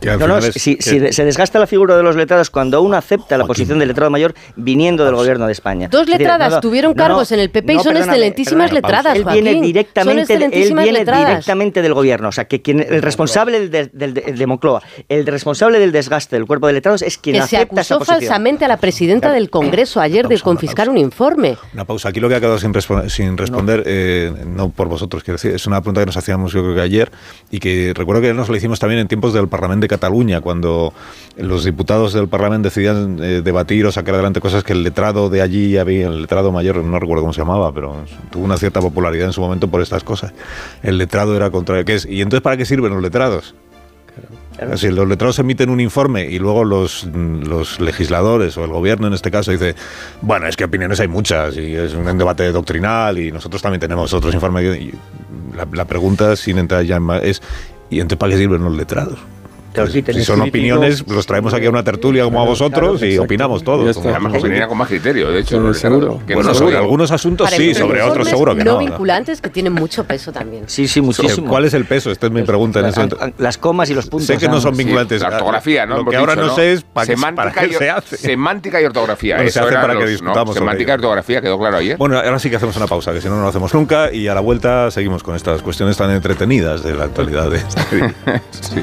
[0.00, 2.50] Que al No, no, es- si, que- si se desgasta la figura de los letrados
[2.50, 5.88] cuando uno acepta la posición del letrado mayor viniendo del gobierno de España.
[5.90, 9.60] Dos letradas no, tuvieron no, cargos en el PP y son excelentísimas letradas, Él viene
[9.60, 11.28] directamente, él viene letradas.
[11.28, 12.28] directamente del gobierno.
[12.28, 15.92] O sea, que quien, el responsable del, de, del- del- de Moncloa, el responsable del
[15.92, 18.28] desgaste del cuerpo de letrados es quien que se acepta esa acusó posición.
[18.30, 21.56] falsamente a la presidenta del Congreso ayer de confiscar un informe.
[21.74, 22.08] Una pausa.
[22.08, 24.70] Aquí lo que ha quedado sin, respo- sin responder, eh, no.
[24.70, 27.10] por vosotros, quiero decir, es una pregunta que nos hacíamos yo creo que ayer
[27.50, 30.92] y que recuerdo que nos lo hicimos también en tiempos del Parlamento de Cataluña, cuando
[31.36, 35.42] los diputados del Parlamento decidían eh, debatir o sacar adelante cosas que el letrado de
[35.42, 39.26] allí había, el letrado mayor, no recuerdo cómo se llamaba, pero tuvo una cierta popularidad
[39.26, 40.32] en su momento por estas cosas.
[40.82, 41.84] El letrado era contra...
[41.84, 42.06] ¿qué es?
[42.06, 43.54] ¿Y entonces para qué sirven los letrados?
[44.76, 49.12] Si los letrados emiten un informe y luego los, los legisladores o el gobierno en
[49.12, 49.74] este caso dice,
[50.22, 54.14] bueno, es que opiniones hay muchas y es un debate doctrinal y nosotros también tenemos
[54.14, 54.94] otros informes.
[55.54, 57.42] La, la pregunta, sin entrar ya en más, es,
[57.90, 59.18] ¿y entonces para qué sirven los letrados?
[59.76, 60.48] Claro, sí, si son crítico.
[60.48, 63.96] opiniones, los traemos aquí a una tertulia como a vosotros y opinamos todos.
[63.96, 65.72] Además opinaría con más criterio, de hecho.
[65.74, 66.20] Seguro.
[66.26, 68.78] que no Bueno, sobre algunos asuntos sí, Parecen sobre otros seguro que no no.
[68.78, 70.64] vinculantes que tienen mucho peso también.
[70.66, 71.48] Sí, sí, muchísimo.
[71.48, 72.10] ¿Cuál es el peso?
[72.10, 73.18] Esta es mi pregunta en ese momento.
[73.38, 74.26] Las comas y los puntos.
[74.26, 75.22] Sé que no son Sí, vinculantes.
[75.22, 75.98] La ortografía, ¿no?
[75.98, 78.16] Lo que ahora no sé es para qué, para se hace.
[78.16, 79.36] semántica y ortografía.
[79.36, 81.96] Bueno, se hace para que discutamos Semántica y ortografía, quedó claro ayer.
[81.96, 84.12] Bueno, ahora sí que hacemos una pausa, que si no, no lo hacemos nunca.
[84.12, 87.50] Y a la vuelta seguimos con estas cuestiones tan entretenidas de la actualidad.
[87.50, 87.58] De
[88.50, 88.82] sí.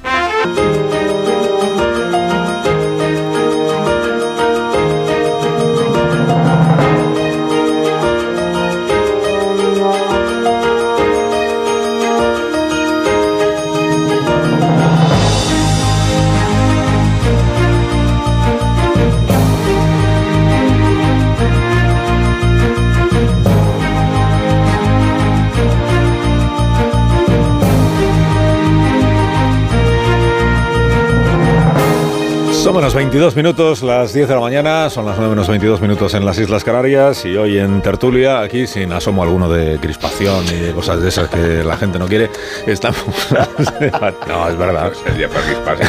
[32.81, 36.25] Menos 22 minutos, las 10 de la mañana, son las 9 menos 22 minutos en
[36.25, 40.71] las Islas Canarias y hoy en Tertulia, aquí sin asomo alguno de crispación y de
[40.73, 42.31] cosas de esas que la gente no quiere,
[42.65, 43.03] estamos...
[44.27, 44.91] no, es verdad.
[45.05, 45.83] El día para crisparse.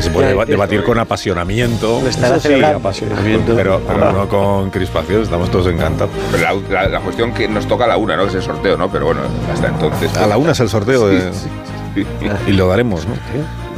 [0.00, 5.50] Se puede deba- debatir con apasionamiento, estará sí, apasionamiento, pero, pero no con crispación, estamos
[5.50, 6.14] todos encantados.
[6.32, 8.24] Pero la, la- la cuestión que nos toca a la una, ¿no?
[8.24, 8.90] Es el sorteo, ¿no?
[8.90, 9.20] Pero bueno,
[9.52, 10.16] hasta entonces.
[10.16, 11.50] A la una es el sorteo de- Sí,
[11.94, 12.26] sí, sí.
[12.46, 13.12] y lo daremos, ¿no?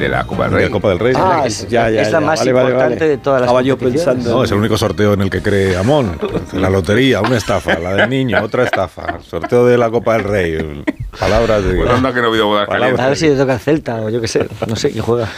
[0.02, 0.66] De la Copa del De Rey.
[0.66, 1.12] la Copa del Rey.
[1.16, 2.26] Ah, es- ya, ya, es la ya.
[2.26, 3.08] más Vale, vale, importante vale.
[3.10, 4.30] de todas las Estaba yo pensando.
[4.30, 6.18] No, es el único sorteo en el que cree Amón.
[6.52, 7.78] La lotería, una estafa.
[7.78, 9.18] La del niño, otra estafa.
[9.22, 10.84] Sorteo de la Copa del Rey.
[11.18, 11.74] Palabras de.
[11.76, 14.08] Pues anda que no ha habido bodas A ver si le toca el Celta o
[14.10, 14.48] yo qué sé.
[14.66, 15.28] No sé quién juega.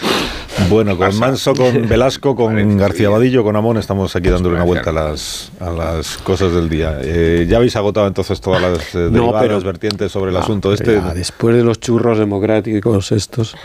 [0.70, 4.90] Bueno, con Manso, con Velasco, con García Vadillo, con Amón, estamos aquí dándole una vuelta
[4.90, 6.98] a las, a las cosas del día.
[7.02, 10.94] Eh, ¿Ya habéis agotado entonces todas las eh, pero- vertientes sobre el Ah, asunto este?
[10.94, 13.56] ya, después de los churros democráticos estos,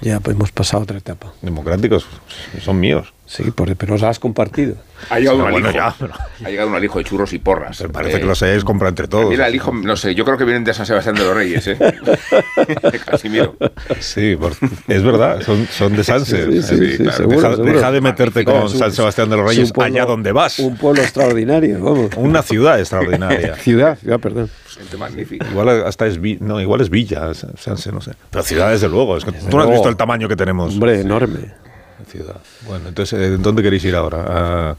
[0.00, 1.32] ya pues, hemos pasado otra etapa.
[1.42, 2.06] Democráticos
[2.64, 3.12] son míos.
[3.28, 4.76] Sí, por- pero los has compartido.
[5.10, 6.12] Ha llegado, un Bueno, alijo, ya, pero-
[6.44, 7.82] ha llegado un alijo de churros y porras.
[7.92, 9.28] Parece Eh, que los hayáis comprado entre todos.
[9.28, 11.66] Mira, el hijo, no sé, yo creo que vienen de San Sebastián de los Reyes,
[11.66, 11.74] ¿eh?
[11.76, 13.56] De Casimiro.
[14.00, 14.52] Sí, por-
[14.88, 16.46] es verdad, son, son de Sanse.
[16.46, 17.16] Sí, sí, sí, claro.
[17.16, 17.72] seguro, deja, seguro.
[17.72, 20.32] deja de meterte con un- San Sebastián de los es Reyes un pueblo- allá donde
[20.32, 20.58] vas.
[20.60, 22.10] Un pueblo extraordinario, vamos.
[22.16, 23.56] Una ciudad extraordinaria.
[23.66, 24.48] Ciudad, ciudad, perdón.
[24.68, 25.46] Gente magnífica.
[25.50, 28.12] Igual hasta es no, igual es Villa, Sanse, no sé.
[28.30, 29.72] Pero ciudad desde luego, es que tú no has luego.
[29.72, 30.74] visto el tamaño que tenemos.
[30.74, 31.65] Hombre, enorme.
[32.04, 32.36] Ciudad.
[32.66, 34.24] Bueno, entonces, eh, ¿dónde queréis ir ahora?
[34.28, 34.76] Ah,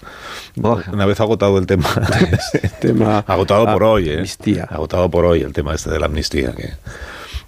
[0.92, 1.90] una vez agotado el tema.
[2.82, 4.16] tema agotado por hoy, ¿eh?
[4.16, 4.64] amnistía.
[4.66, 6.72] Agotado por hoy el tema este de la amnistía, que,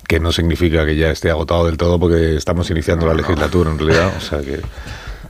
[0.08, 3.78] que no significa que ya esté agotado del todo porque estamos iniciando la legislatura en
[3.80, 4.12] realidad.
[4.18, 4.60] O sea que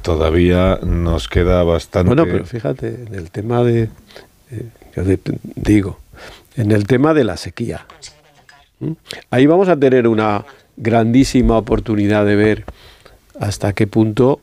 [0.02, 2.08] todavía nos queda bastante.
[2.08, 3.90] Bueno, pero fíjate, en el tema de,
[4.52, 5.20] eh, yo de-
[5.56, 6.00] digo,
[6.56, 7.86] en el tema de la sequía,
[9.30, 10.46] ahí vamos a tener una
[10.78, 12.66] grandísima oportunidad de ver
[13.40, 14.42] hasta qué punto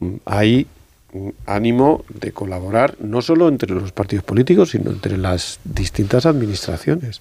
[0.00, 0.66] mm, hay
[1.12, 7.20] mm, ánimo de colaborar no solo entre los partidos políticos, sino entre las distintas administraciones.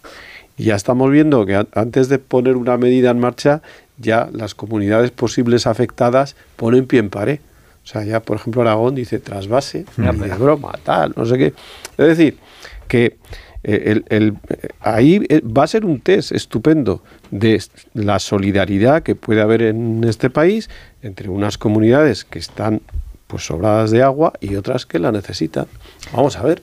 [0.58, 3.62] Y ya estamos viendo que antes de poner una medida en marcha,
[3.97, 7.39] ya las comunidades posibles afectadas ponen pie en pared.
[7.84, 11.54] O sea, ya, por ejemplo, Aragón dice trasvase, de broma, tal, no sé qué.
[11.97, 12.38] Es decir,
[12.88, 13.18] que
[13.64, 17.62] el- el- eh, ahí eh, va a ser un test estupendo de
[17.93, 20.70] la solidaridad que puede haber en este país
[21.03, 22.82] entre unas comunidades que están
[23.28, 25.66] pues sobradas de agua y otras que la necesitan.
[26.14, 26.62] Vamos a ver.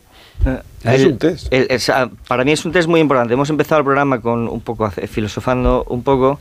[0.84, 1.52] Es un test.
[1.52, 3.34] el- ah, para mí es un test muy importante.
[3.34, 6.40] Hemos empezado el programa con un poco filosofando un poco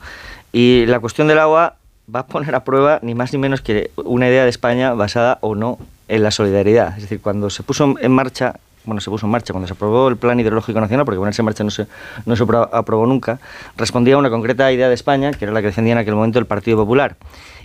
[0.53, 1.75] y la cuestión del agua
[2.13, 5.39] va a poner a prueba ni más ni menos que una idea de España basada
[5.41, 5.77] o no
[6.07, 6.93] en la solidaridad.
[6.95, 10.07] Es decir, cuando se puso en marcha, bueno, se puso en marcha, cuando se aprobó
[10.07, 11.85] el Plan Hidrológico Nacional, porque ponerse en marcha no se,
[12.25, 13.39] no se apro- aprobó nunca,
[13.75, 16.39] respondía a una concreta idea de España, que era la que defendía en aquel momento
[16.39, 17.17] el Partido Popular.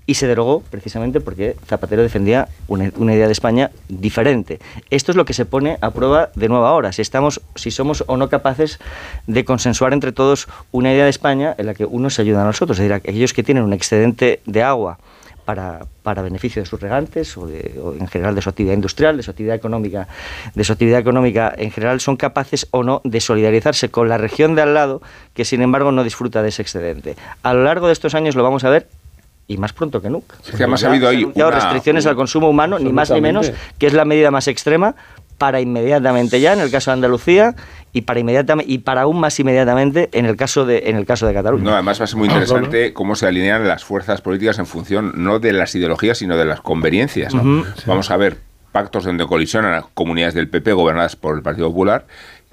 [0.04, 4.58] Y se derogó precisamente porque Zapatero defendía una, una idea de España diferente.
[4.90, 8.02] Esto es lo que se pone a prueba de nuevo ahora, si, estamos, si somos
[8.08, 8.80] o no capaces
[9.28, 12.46] de consensuar entre todos una idea de España en la que unos se ayudan a
[12.48, 12.78] los otros.
[12.80, 14.98] Es decir, aquellos que tienen un excedente de agua
[15.44, 19.16] para, para beneficio de sus regantes o, de- o en general de su actividad industrial,
[19.16, 20.08] de su actividad económica,
[20.54, 24.54] de su actividad económica en general, son capaces o no de solidarizarse con la región
[24.54, 25.02] de al lado
[25.34, 27.16] que sin embargo no disfruta de ese excedente.
[27.42, 28.88] A lo largo de estos años lo vamos a ver
[29.48, 30.36] y más pronto que nunca.
[30.44, 33.52] Que además Ya ha habido ahí una- restricciones al consumo humano, ni más ni menos,
[33.78, 34.94] que es la medida más extrema
[35.42, 37.56] para inmediatamente ya en el caso de Andalucía
[37.92, 41.26] y para inmediatamente y para aún más inmediatamente en el caso de en el caso
[41.26, 41.64] de Cataluña.
[41.64, 45.14] No, además va a ser muy interesante cómo se alinean las fuerzas políticas en función
[45.16, 47.34] no de las ideologías, sino de las conveniencias.
[47.86, 48.38] Vamos a ver
[48.70, 52.06] pactos donde colisionan comunidades del PP gobernadas por el Partido Popular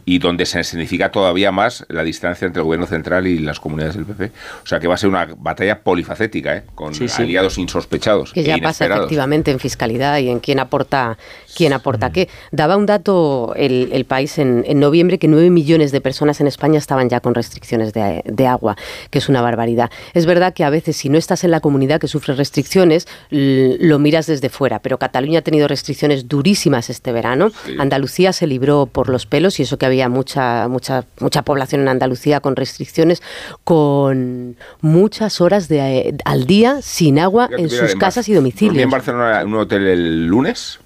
[0.06, 3.95] y donde se significa todavía más la distancia entre el gobierno central y las comunidades
[3.95, 4.32] del PP.
[4.64, 6.64] O sea que va a ser una batalla polifacética, ¿eh?
[6.76, 7.24] con Sí, sí.
[7.24, 8.34] aliados insospechados.
[8.34, 9.06] que ya e pasa inesperados.
[9.06, 11.18] efectivamente en fiscalidad y en quién aporta
[11.56, 12.30] quién aporta qué.
[12.52, 16.47] Daba un dato el, el país en, en noviembre que 9 millones de personas en
[16.47, 18.78] España estaban ya con restricciones de, de agua,
[19.10, 19.89] que es una barbaridad.
[20.14, 24.00] Es verdad que a veces si no estás en la comunidad que sufre restricciones, lo
[24.00, 27.52] miras desde fuera, pero Cataluña ha tenido restricciones durísimas este verano.
[27.80, 31.90] Andalucía se libró por los pelos y eso que había mucha mucha mucha población en
[31.90, 33.22] Andalucía con restricciones
[33.64, 38.34] con muchas horas de, eh, al día sin agua en mira, sus en casas y
[38.34, 38.84] dormí domicilios.
[38.84, 40.80] en Barcelona en un hotel el lunes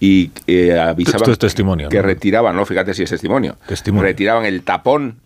[0.00, 2.02] y eh, avisaban Esto es testimonio, que ¿no?
[2.02, 3.56] retiraban, no, fíjate si es testimonio,
[4.00, 5.16] retiraban el tapón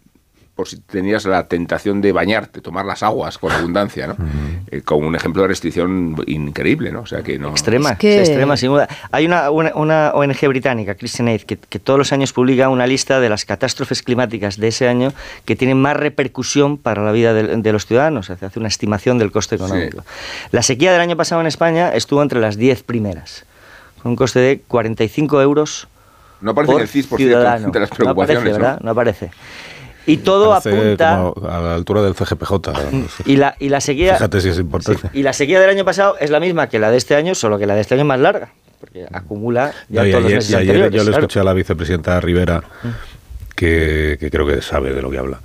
[0.55, 4.17] por si tenías la tentación de bañarte, tomar las aguas con abundancia, ¿no?
[4.71, 7.01] Eh, con un ejemplo de restricción increíble, ¿no?
[7.01, 7.49] O sea que no...
[7.51, 8.89] Extrema, Es que- extrema, sin duda.
[9.11, 12.87] Hay una, una, una ONG británica, Christian Aid, que, que todos los años publica una
[12.87, 15.13] lista de las catástrofes climáticas de ese año
[15.45, 18.31] que tienen más repercusión para la vida de, de los ciudadanos.
[18.31, 20.05] Hace hace una estimación del coste económico.
[20.53, 23.45] La sequía del año pasado en España estuvo entre las 10 primeras,
[24.03, 25.89] con un coste de 45 euros
[26.41, 27.67] No aparece en por el CIS, por cierto, ciudadano.
[27.67, 28.65] entre las no preocupaciones, aparece, ¿no?
[28.65, 28.81] ¿verdad?
[28.83, 29.31] No aparece.
[30.07, 31.17] Y todo apunta...
[31.35, 32.55] como a la altura del CGPJ.
[33.27, 34.15] Y la, y la sequía...
[34.15, 35.09] Fíjate si es importante.
[35.13, 37.59] Y la sequía del año pasado es la misma que la de este año, solo
[37.59, 38.51] que la de este año es más larga,
[38.81, 41.11] porque acumula ya No, y todos ayer, los meses y ayer yo le claro.
[41.13, 42.63] escuché a la vicepresidenta Rivera,
[43.55, 45.41] que, que creo que sabe de lo que habla.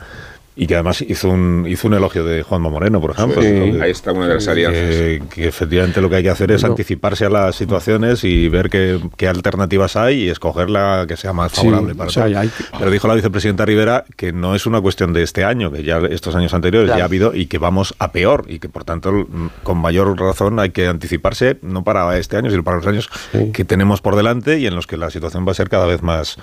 [0.62, 3.42] Y que además hizo un, hizo un elogio de Juanma Moreno, por ejemplo.
[3.42, 4.82] Sí, que- ahí está una de las alianzas.
[4.90, 6.70] Que, que efectivamente lo que hay que hacer es No.
[6.72, 11.32] anticiparse a las situaciones y ver qué, qué alternativas hay y escoger la que sea
[11.32, 12.36] más Sí, favorable para o sea, todos.
[12.38, 15.84] hay Pero dijo la vicepresidenta Rivera que no es una cuestión de este año, que
[15.84, 16.98] ya estos años anteriores Claro.
[17.00, 19.28] ya ha habido y que vamos a peor y que por tanto
[19.64, 23.10] con mayor razón hay que anticiparse no para este año, sino para los años
[23.54, 26.02] que tenemos por delante y en los que la situación va a ser cada vez
[26.04, 26.36] más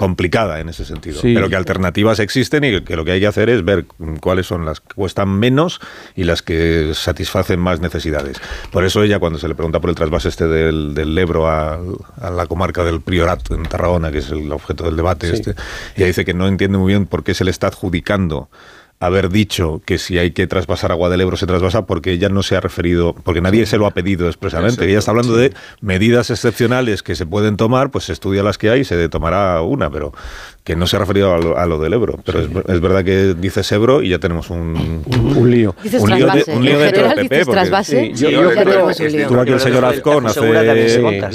[0.00, 1.20] complicada en ese sentido.
[1.20, 1.34] Sí.
[1.34, 3.84] Pero que alternativas existen y que lo que hay que hacer es ver
[4.22, 5.78] cuáles son las que cuestan menos
[6.16, 8.40] y las que satisfacen más necesidades.
[8.72, 11.78] Por eso ella cuando se le pregunta por el trasvase este del, del Ebro a,
[12.18, 15.34] a la comarca del Priorat en Tarragona, que es el objeto del debate Sí.
[15.34, 15.54] este,
[15.96, 18.48] ella dice que no entiende muy bien por qué se le está adjudicando
[19.00, 22.42] haber dicho que si hay que traspasar agua del Ebro se trasvasa porque ella no
[22.42, 24.74] se ha referido, porque nadie se lo ha pedido expresamente.
[24.74, 28.58] Exacto, ella está hablando de medidas excepcionales que se pueden tomar, pues se estudia las
[28.58, 30.12] que hay y se tomará una, pero
[30.70, 32.18] que no se ha referido a lo, a lo del Ebro.
[32.24, 34.58] Pero es, es verdad que dices Ebro y ya tenemos un,
[35.06, 35.74] Un, un lío.
[35.82, 37.22] Dices un lío, de- un lío En dentro del general PP.
[37.34, 39.20] dices porque- trasvase, Sí, sí, yo- ya yo- tenemos un lío.
[39.22, 40.40] Estuvo aquí el señor Azcón hace,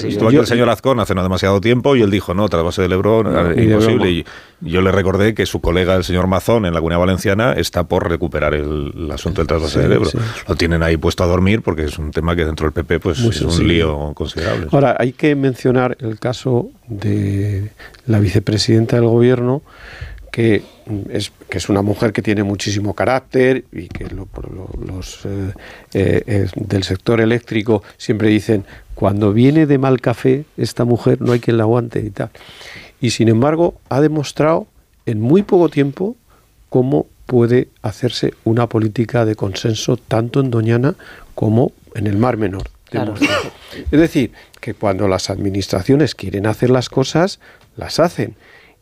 [0.09, 2.93] estuvo aquí el señor Azcón hace no demasiado tiempo y él dijo, no, trasvase del
[2.93, 4.09] Ebro, No, eh, imposible.
[4.09, 4.25] Y
[4.61, 8.07] yo le recordé que su colega, el señor Mazón, en la Comunidad Valenciana, está por
[8.09, 10.05] recuperar el, el asunto del trasvase Sí, del Ebro.
[10.09, 10.17] sí.
[10.47, 13.19] Lo tienen ahí puesto a dormir porque es un tema que dentro del PP pues,
[13.19, 14.67] Muy es un lío considerable.
[14.71, 17.71] Ahora, hay que mencionar el caso de
[18.05, 19.24] la vicepresidenta del gobierno,
[20.31, 20.63] que
[21.09, 25.53] es, que es una mujer que tiene muchísimo carácter y que lo- lo- los eh,
[25.93, 28.65] eh, del sector eléctrico siempre dicen,
[28.95, 32.29] cuando viene de mal café, esta mujer no hay quien la aguante y tal.
[32.99, 34.67] Y sin embargo, ha demostrado
[35.05, 36.15] en muy poco tiempo
[36.69, 40.95] cómo puede hacerse una política de consenso tanto en Doñana
[41.33, 42.69] como en el Mar Menor.
[42.89, 43.15] Claro.
[43.91, 47.39] Es decir, que cuando las administraciones quieren hacer las cosas,
[47.77, 48.35] las hacen.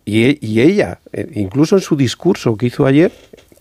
[0.05, 3.11] Y, e, y ella, eh, incluso en su discurso que hizo ayer,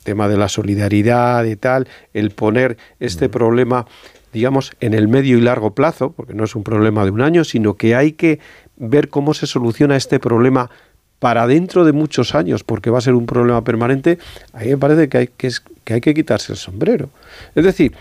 [0.03, 3.87] tema de la solidaridad y tal, el poner este problema,
[4.33, 7.45] digamos, en el medio y largo plazo, porque no es un problema de un año,
[7.45, 8.41] sino que hay que
[8.77, 10.71] ver cómo se soluciona este problema
[11.19, 14.19] para dentro de muchos años, porque va a ser un problema permanente,
[14.53, 15.51] a mí me parece que hay que,
[15.85, 17.11] que, hay que quitarse el sombrero.
[17.55, 17.93] Es decir,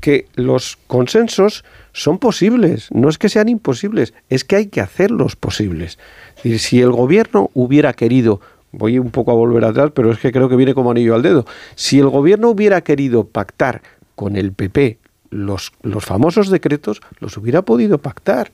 [0.00, 1.62] que los consensos
[1.92, 5.98] son posibles, no es que sean imposibles, es que hay que hacerlos posibles.
[6.42, 8.40] Si el gobierno hubiera querido
[8.72, 11.22] voy un poco a volver atrás, pero es que creo que viene como anillo al
[11.22, 11.44] dedo.
[11.74, 13.82] Si el gobierno hubiera querido pactar
[14.14, 14.98] con el PP
[15.30, 18.52] los, los famosos decretos, los hubiera podido pactar.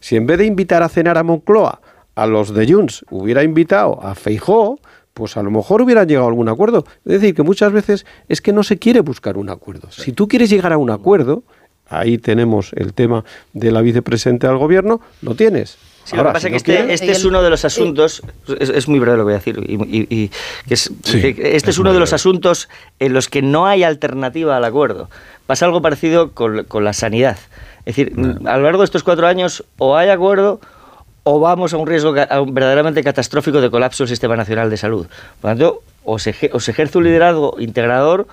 [0.00, 1.80] Si en vez de invitar a cenar a Moncloa
[2.14, 4.78] a los de Junts hubiera invitado a Feijó,
[5.14, 6.84] pues a lo mejor hubieran llegado a algún acuerdo.
[7.04, 9.90] Es decir, que muchas veces es que no se quiere buscar un acuerdo.
[9.90, 11.42] Si tú quieres llegar a un acuerdo,
[11.88, 15.78] ahí tenemos el tema de la vicepresidenta del gobierno, lo tienes.
[16.04, 18.22] Sí, lo que pasa es que este, este es uno de los asuntos,
[18.58, 20.28] es, muy breve lo que voy a decir, y,
[20.66, 24.64] que es, este es, uno de los asuntos en los que no hay alternativa al
[24.64, 25.10] acuerdo.
[25.46, 27.36] Pasa algo parecido con, con la sanidad.
[27.84, 28.14] Es decir,
[28.46, 30.60] a lo largo de estos cuatro años o hay acuerdo
[31.24, 35.06] o vamos a un riesgo verdaderamente catastrófico de colapso del Sistema Nacional de Salud.
[35.42, 38.26] Por lo tanto, o se, o se ejerce un liderazgo integrador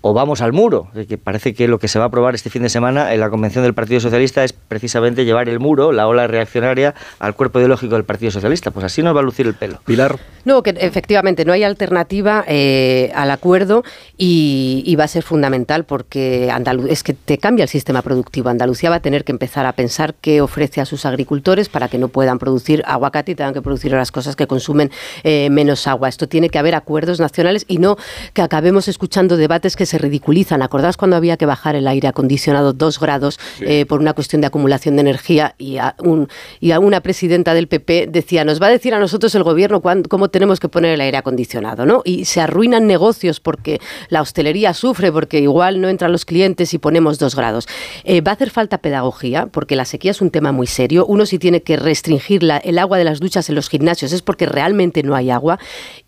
[0.00, 0.88] o vamos al muro.
[1.08, 3.30] Que parece que lo que se va a aprobar este fin de semana en la
[3.30, 7.94] convención del Partido Socialista es precisamente llevar el muro, la ola reaccionaria, al cuerpo ideológico
[7.94, 8.70] del Partido Socialista.
[8.70, 9.80] Pues así nos va a lucir el pelo.
[9.84, 10.18] Pilar.
[10.44, 13.82] No, que efectivamente no hay alternativa eh, al acuerdo
[14.16, 16.52] y, va a ser fundamental porque
[16.88, 18.48] es que te cambia el sistema productivo.
[18.48, 21.98] Andalucía va a tener que empezar a pensar qué ofrece a sus agricultores para que
[21.98, 24.90] no puedan producir aguacate y tengan que producir las cosas que consumen
[25.22, 26.08] eh, menos agua.
[26.08, 27.96] Esto tiene que haber acuerdos nacionales y no
[28.32, 30.62] que acabemos escuchando debates que se ridiculizan.
[30.62, 34.46] ¿Acordáis cuando había que bajar el aire acondicionado dos grados eh, por una cuestión de
[34.46, 36.28] acumulación de energía y a, un,
[36.60, 39.80] y a una presidenta del PP decía, nos va a decir a nosotros el gobierno
[39.80, 42.02] cómo tenemos que poner el aire acondicionado, ¿no?
[42.04, 46.78] Y se arruinan negocios porque la hostelería sufre, porque igual no entran los clientes y
[46.78, 47.66] ponemos dos grados.
[48.04, 51.06] Eh, va a hacer falta pedagogía, porque la sequía es un tema muy serio.
[51.06, 54.22] Uno si tiene que restringir la, el agua de las duchas en los gimnasios es
[54.22, 55.58] porque realmente no hay agua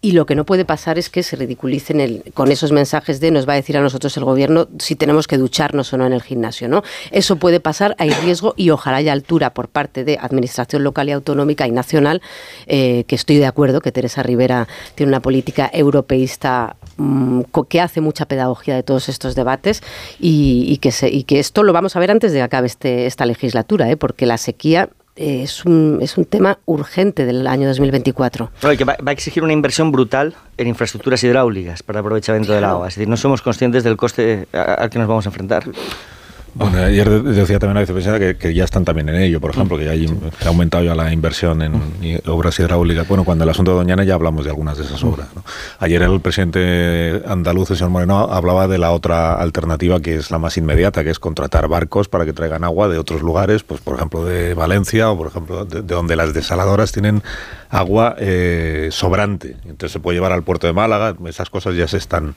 [0.00, 3.30] y lo que no puede pasar es que se ridiculicen el, con esos mensajes de
[3.30, 6.12] nos va a decir a nosotros el gobierno si tenemos que ducharnos o no en
[6.12, 6.82] el gimnasio, ¿no?
[7.10, 11.12] Eso puede pasar, hay riesgo y ojalá haya altura por parte de administración local y
[11.12, 12.22] autonómica y nacional,
[12.66, 18.00] eh, que estoy de acuerdo que Teresa Rivera tiene una política europeísta mm, que hace
[18.00, 19.82] mucha pedagogía de todos estos debates
[20.18, 23.26] y, que, y que esto lo vamos a ver antes de que acabe este, esta
[23.26, 23.96] legislatura, ¿eh?
[23.96, 24.88] porque la sequía
[25.20, 28.50] es un, es un tema urgente del año 2024.
[28.78, 32.88] que va, a exigir una inversión brutal en infraestructuras hidráulicas para aprovechamiento del agua.
[32.88, 35.64] Es decir, no somos conscientes del coste al que nos vamos a enfrentar.
[36.54, 39.84] Bueno, ayer decía también la vicepresidenta que, ya están también en ello, por ejemplo, que
[39.84, 40.06] ya hay,
[40.44, 41.80] ha aumentado ya la inversión en
[42.26, 43.06] obras hidráulicas.
[43.06, 45.28] Bueno, cuando el asunto de Doñana ya hablamos de algunas de esas obras.
[45.78, 50.38] Ayer el presidente andaluz, el señor Moreno, hablaba de la otra alternativa que es la
[50.38, 53.96] más inmediata, que es contratar barcos para que traigan agua de otros lugares, pues por
[53.96, 57.22] ejemplo de Valencia o por ejemplo de, donde las desaladoras tienen
[57.70, 59.56] agua eh, sobrante.
[59.64, 62.34] Entonces se puede llevar al puerto de Málaga, esas cosas ya se están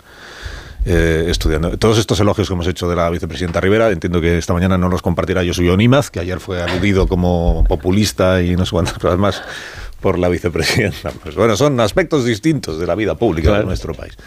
[0.85, 1.77] eh, estudiando.
[1.77, 4.89] Todos estos elogios que hemos hecho de la vicepresidenta Rivera, entiendo que esta mañana no
[4.89, 9.17] los compartirá Josué Nimaz, que ayer fue aludido como populista y no sé cuántas cosas
[9.17, 9.41] más
[10.01, 11.11] por la vicepresidenta.
[11.23, 14.17] Pues bueno, son aspectos distintos de la vida pública de nuestro país.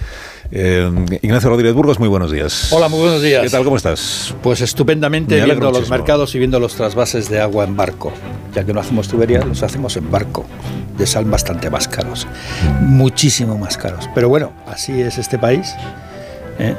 [0.51, 2.73] Eh, Ignacio Rodríguez Burgos, muy buenos días.
[2.73, 3.43] Hola, muy buenos días.
[3.43, 3.65] ¿Qué tal?
[3.65, 4.35] ¿Cómo estás?
[4.43, 8.13] Pues estupendamente viendo los mercados y viendo los trasvases de agua en barco.
[8.55, 10.47] Ya que no hacemos tuberías, los hacemos en barco.
[10.97, 12.27] De sal bastante más caros.
[12.63, 12.97] Mm.
[12.97, 14.09] Muchísimo más caros.
[14.15, 15.75] Pero bueno, así es este país
[16.59, 16.75] ¿eh?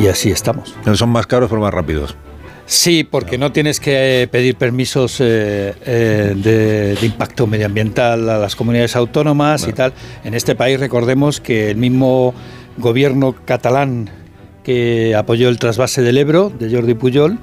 [0.00, 0.74] y así estamos.
[0.94, 2.16] Son más caros pero más rápidos.
[2.68, 8.94] Sí, porque no tienes que pedir permisos eh, eh, de, impacto medioambiental a las comunidades
[8.94, 9.94] autónomas y tal.
[10.22, 12.34] En este país recordemos que el mismo
[12.76, 14.10] gobierno catalán
[14.64, 17.38] que apoyó el trasvase del Ebro, de Jordi Pujol,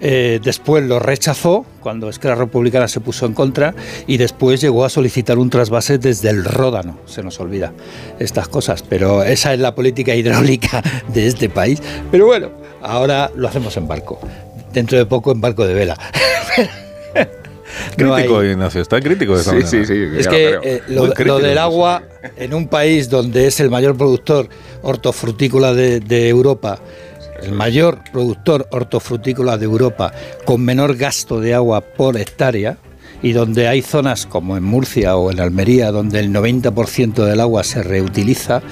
[0.00, 3.74] eh, después lo rechazó cuando Esquerra Republicana se puso en contra
[4.06, 6.98] y después llegó a solicitar un trasvase desde el Ródano.
[7.06, 7.72] Se nos olvida
[8.18, 11.82] estas cosas, pero esa es la política hidráulica de este país.
[12.10, 12.50] Pero bueno,
[12.82, 14.20] ahora lo hacemos en barco.
[14.72, 15.96] Dentro de poco en barco de vela.
[17.96, 22.02] crítico, Ignacio, está crítico de sí, sí, sí, Es que eh, lo, del agua
[22.36, 24.48] en un país donde es el mayor productor
[24.82, 26.80] hortofrutícola de Europa
[27.42, 30.12] el mayor productor hortofrutícola de Europa
[30.44, 32.78] con menor gasto de agua por hectárea
[33.22, 37.64] y donde hay zonas como en Murcia o en Almería donde el 90% del agua
[37.64, 38.62] se reutiliza,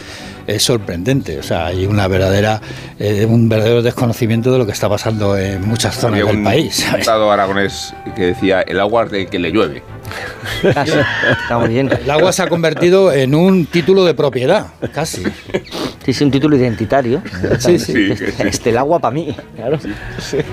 [0.46, 1.38] es sorprendente.
[1.38, 2.60] O sea, hay una verdadera,
[2.98, 6.86] eh, un verdadero desconocimiento de lo que está pasando en muchas zonas del país.
[6.92, 9.82] Un estado aragonés que decía el agua de que le llueve.
[10.74, 10.92] Casi.
[11.42, 11.90] Está muy bien.
[11.92, 15.22] El agua se ha convertido en un título de propiedad, casi.
[16.04, 17.22] Sí, es un título identitario.
[17.58, 18.10] Sí, sí.
[18.38, 19.34] Este, el agua para mí.
[19.56, 19.78] Claro.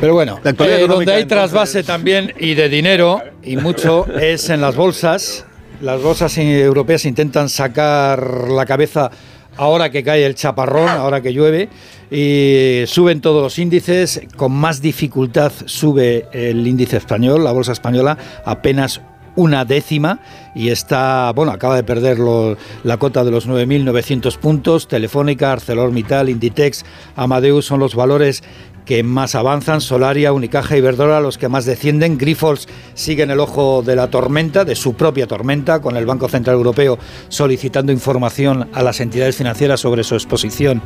[0.01, 0.53] Pero bueno, eh,
[0.87, 5.45] donde hay entonces- trasvase también y de dinero y mucho es en las bolsas.
[5.81, 9.11] Las bolsas europeas intentan sacar la cabeza
[9.57, 11.69] ahora que cae el chaparrón, ahora que llueve,
[12.09, 14.21] y suben todos los índices.
[14.35, 19.01] Con más dificultad sube el índice español, la bolsa española, apenas
[19.35, 20.19] una décima
[20.55, 24.87] y está, bueno, acaba de perder lo- la cota de los 9.900 puntos.
[24.87, 26.85] Telefónica, ArcelorMittal, Inditex,
[27.15, 28.43] Amadeus son los valores
[28.85, 32.17] que más avanzan, Solaria, Unicaja y Iberdrola los que más descienden.
[32.17, 36.27] Grifols sigue en el ojo de la tormenta, de su propia tormenta, con el Banco
[36.29, 36.97] Central Europeo
[37.29, 40.81] solicitando información a las entidades financieras sobre su exposición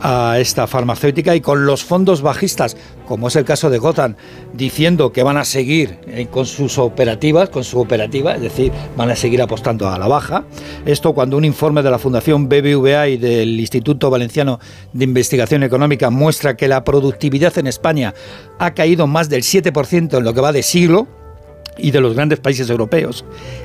[0.00, 2.76] a esta farmacéutica y con los fondos bajistas,
[3.06, 4.16] como es el caso de Gotham,
[4.52, 9.10] diciendo que van a seguir eh, con sus operativas, con su operativa, es decir, van
[9.10, 10.44] a seguir apostando a la baja.
[10.84, 14.60] Esto cuando un informe de la Fundación BBVA y del Instituto Valenciano
[14.92, 18.14] de Investigación Económica muestra que la productividad en España
[18.58, 21.08] ha caído más del 7% en lo que va de siglo,
[21.76, 23.24] y de los grandes países europeos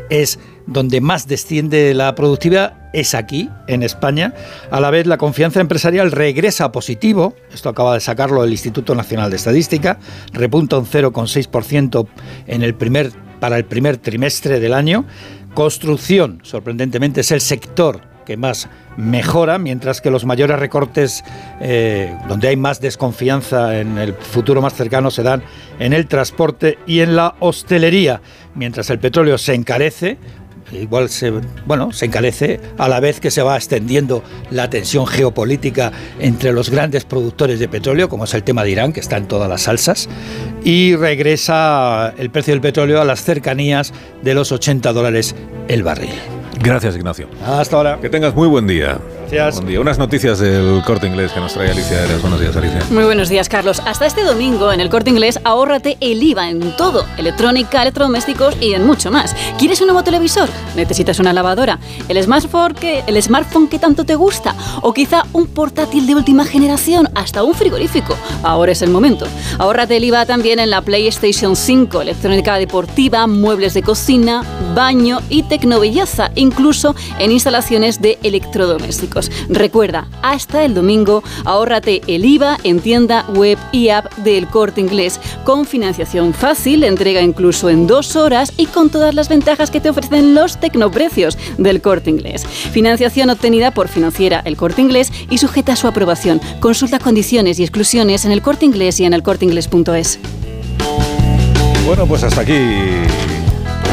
[0.10, 4.34] es donde más desciende la productividad es aquí, en España.
[4.72, 7.36] A la vez, la confianza empresarial regresa positivo.
[7.54, 10.00] Esto acaba de sacarlo el Instituto Nacional de Estadística.
[10.34, 12.08] Repunta un 0,6%
[12.48, 15.06] en el primer, para el primer trimestre del año.
[15.54, 21.24] Construcción, sorprendentemente, es el sector que más mejora, mientras que los mayores recortes,
[21.62, 25.42] eh, donde hay más desconfianza en el futuro más cercano, se dan
[25.80, 28.22] en el transporte y en la hostelería,
[28.54, 30.20] mientras el petróleo se encarece.
[30.72, 31.34] Igual se,
[31.66, 36.70] bueno, se encarece a la vez que se va extendiendo la tensión geopolítica entre los
[36.70, 39.64] grandes productores de petróleo, como es el tema de Irán, que está en todas las
[39.64, 40.08] salsas,
[40.64, 43.92] y regresa el precio del petróleo a las cercanías
[44.22, 45.36] de los 80 dólares
[45.68, 46.39] el barril.
[46.62, 47.28] Gracias, Ignacio.
[47.46, 48.00] Hasta ahora.
[48.02, 48.98] Que tengas muy buen día.
[49.32, 49.56] Gracias.
[49.58, 49.80] Buen día.
[49.80, 52.20] Unas noticias del corte inglés que nos trae Alicia Eres.
[52.22, 52.84] Buenos días, Alicia.
[52.90, 53.80] Muy buenos días, Carlos.
[53.86, 58.74] Hasta este domingo en el corte inglés, ahórrate el IVA en todo: electrónica, electrodomésticos y
[58.74, 59.36] en mucho más.
[59.60, 60.50] ¿Quieres un nuevo televisor?
[60.76, 61.78] ¿Necesitas una lavadora?
[62.08, 64.56] ¿El smartphone que, el smartphone que tanto te gusta?
[64.82, 67.08] ¿O quizá un portátil de última generación?
[67.14, 68.18] ¿Hasta un frigorífico?
[68.42, 69.28] Ahora es el momento.
[69.60, 74.44] Ahórrate el IVA también en la PlayStation 5, electrónica deportiva, muebles de cocina,
[74.74, 79.19] baño y tecnobelleza, incluso en instalaciones de electrodomésticos.
[79.50, 85.20] Recuerda, hasta el domingo, ahórrate el IVA en tienda web y app del corte inglés,
[85.44, 89.90] con financiación fácil, entrega incluso en dos horas y con todas las ventajas que te
[89.90, 92.46] ofrecen los tecnoprecios del corte inglés.
[92.46, 96.40] Financiación obtenida por financiera el corte inglés y sujeta a su aprobación.
[96.60, 100.20] Consulta condiciones y exclusiones en el corte inglés y en el corteinglés.es.
[101.86, 102.54] Bueno, pues hasta aquí.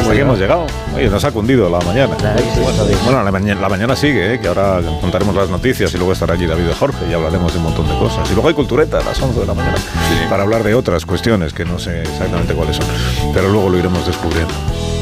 [0.07, 0.67] Hasta aquí hemos llegado.
[0.95, 2.15] Oye, nos ha cundido la mañana.
[2.15, 4.39] Bueno, bueno, la, mañana, la mañana sigue, ¿eh?
[4.39, 7.57] que ahora contaremos las noticias y luego estará allí David de Jorge y hablaremos de
[7.59, 8.31] un montón de cosas.
[8.31, 9.75] Y luego hay cultureta a las 11 de la mañana
[10.29, 12.85] para hablar de otras cuestiones que no sé exactamente cuáles son,
[13.33, 14.53] pero luego lo iremos descubriendo.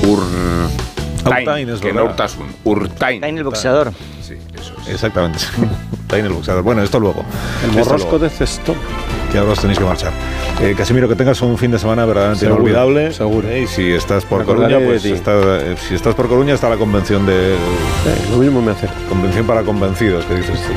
[0.03, 2.47] Urtain, es que no Urtasun.
[2.63, 3.17] Urtain.
[3.17, 3.93] Urtain el boxeador.
[4.23, 4.93] Sí, eso es.
[4.93, 5.37] Exactamente.
[6.15, 6.63] Urtain el boxeador.
[6.63, 7.25] Bueno, esto luego.
[7.63, 8.19] El luego.
[8.19, 8.75] de cestón.
[9.31, 10.11] Que ahora os tenéis que marchar.
[10.61, 13.11] Eh, Casimiro, que tengas un fin de semana verdaderamente Seguro, inolvidable.
[13.11, 13.49] seguro.
[13.49, 16.69] Eh, y si estás por Me Coruña, pues está, eh, si estás por Coruña está
[16.69, 17.55] la convención de
[18.31, 18.87] lo mismo me hace.
[19.09, 20.71] convención para convencidos que dices tú.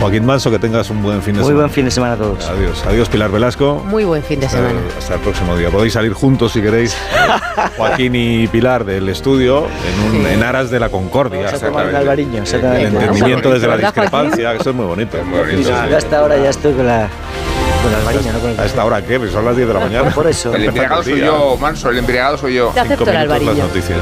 [0.00, 1.64] Joaquín Manso, que tengas un buen fin de Muy semana.
[1.64, 2.46] buen fin de semana a todos.
[2.46, 3.82] Adiós, adiós Pilar Velasco.
[3.86, 4.80] Muy buen fin de Hasta, semana.
[4.96, 5.70] hasta el próximo día.
[5.70, 6.96] Podéis salir juntos si queréis,
[7.76, 11.46] Joaquín y Pilar del estudio, en, un, en aras de la concordia.
[11.46, 12.86] Vamos a tomar El exactamente.
[12.86, 13.78] entendimiento desde la
[14.52, 14.52] ¿Verdad, Joaquín?
[14.52, 15.16] discrepancia, que eso es muy bonito.
[15.88, 17.08] Y yo hasta ahora ya estoy con la,
[17.82, 19.18] con la albariño, no con el ¿A esta hora qué?
[19.18, 20.10] Pues son las 10 de la mañana.
[20.10, 20.54] Por eso.
[20.54, 22.70] El embriagado soy yo, Manso, el embriagado soy yo.
[22.74, 23.98] Te acepto Cinco minutos las noticias.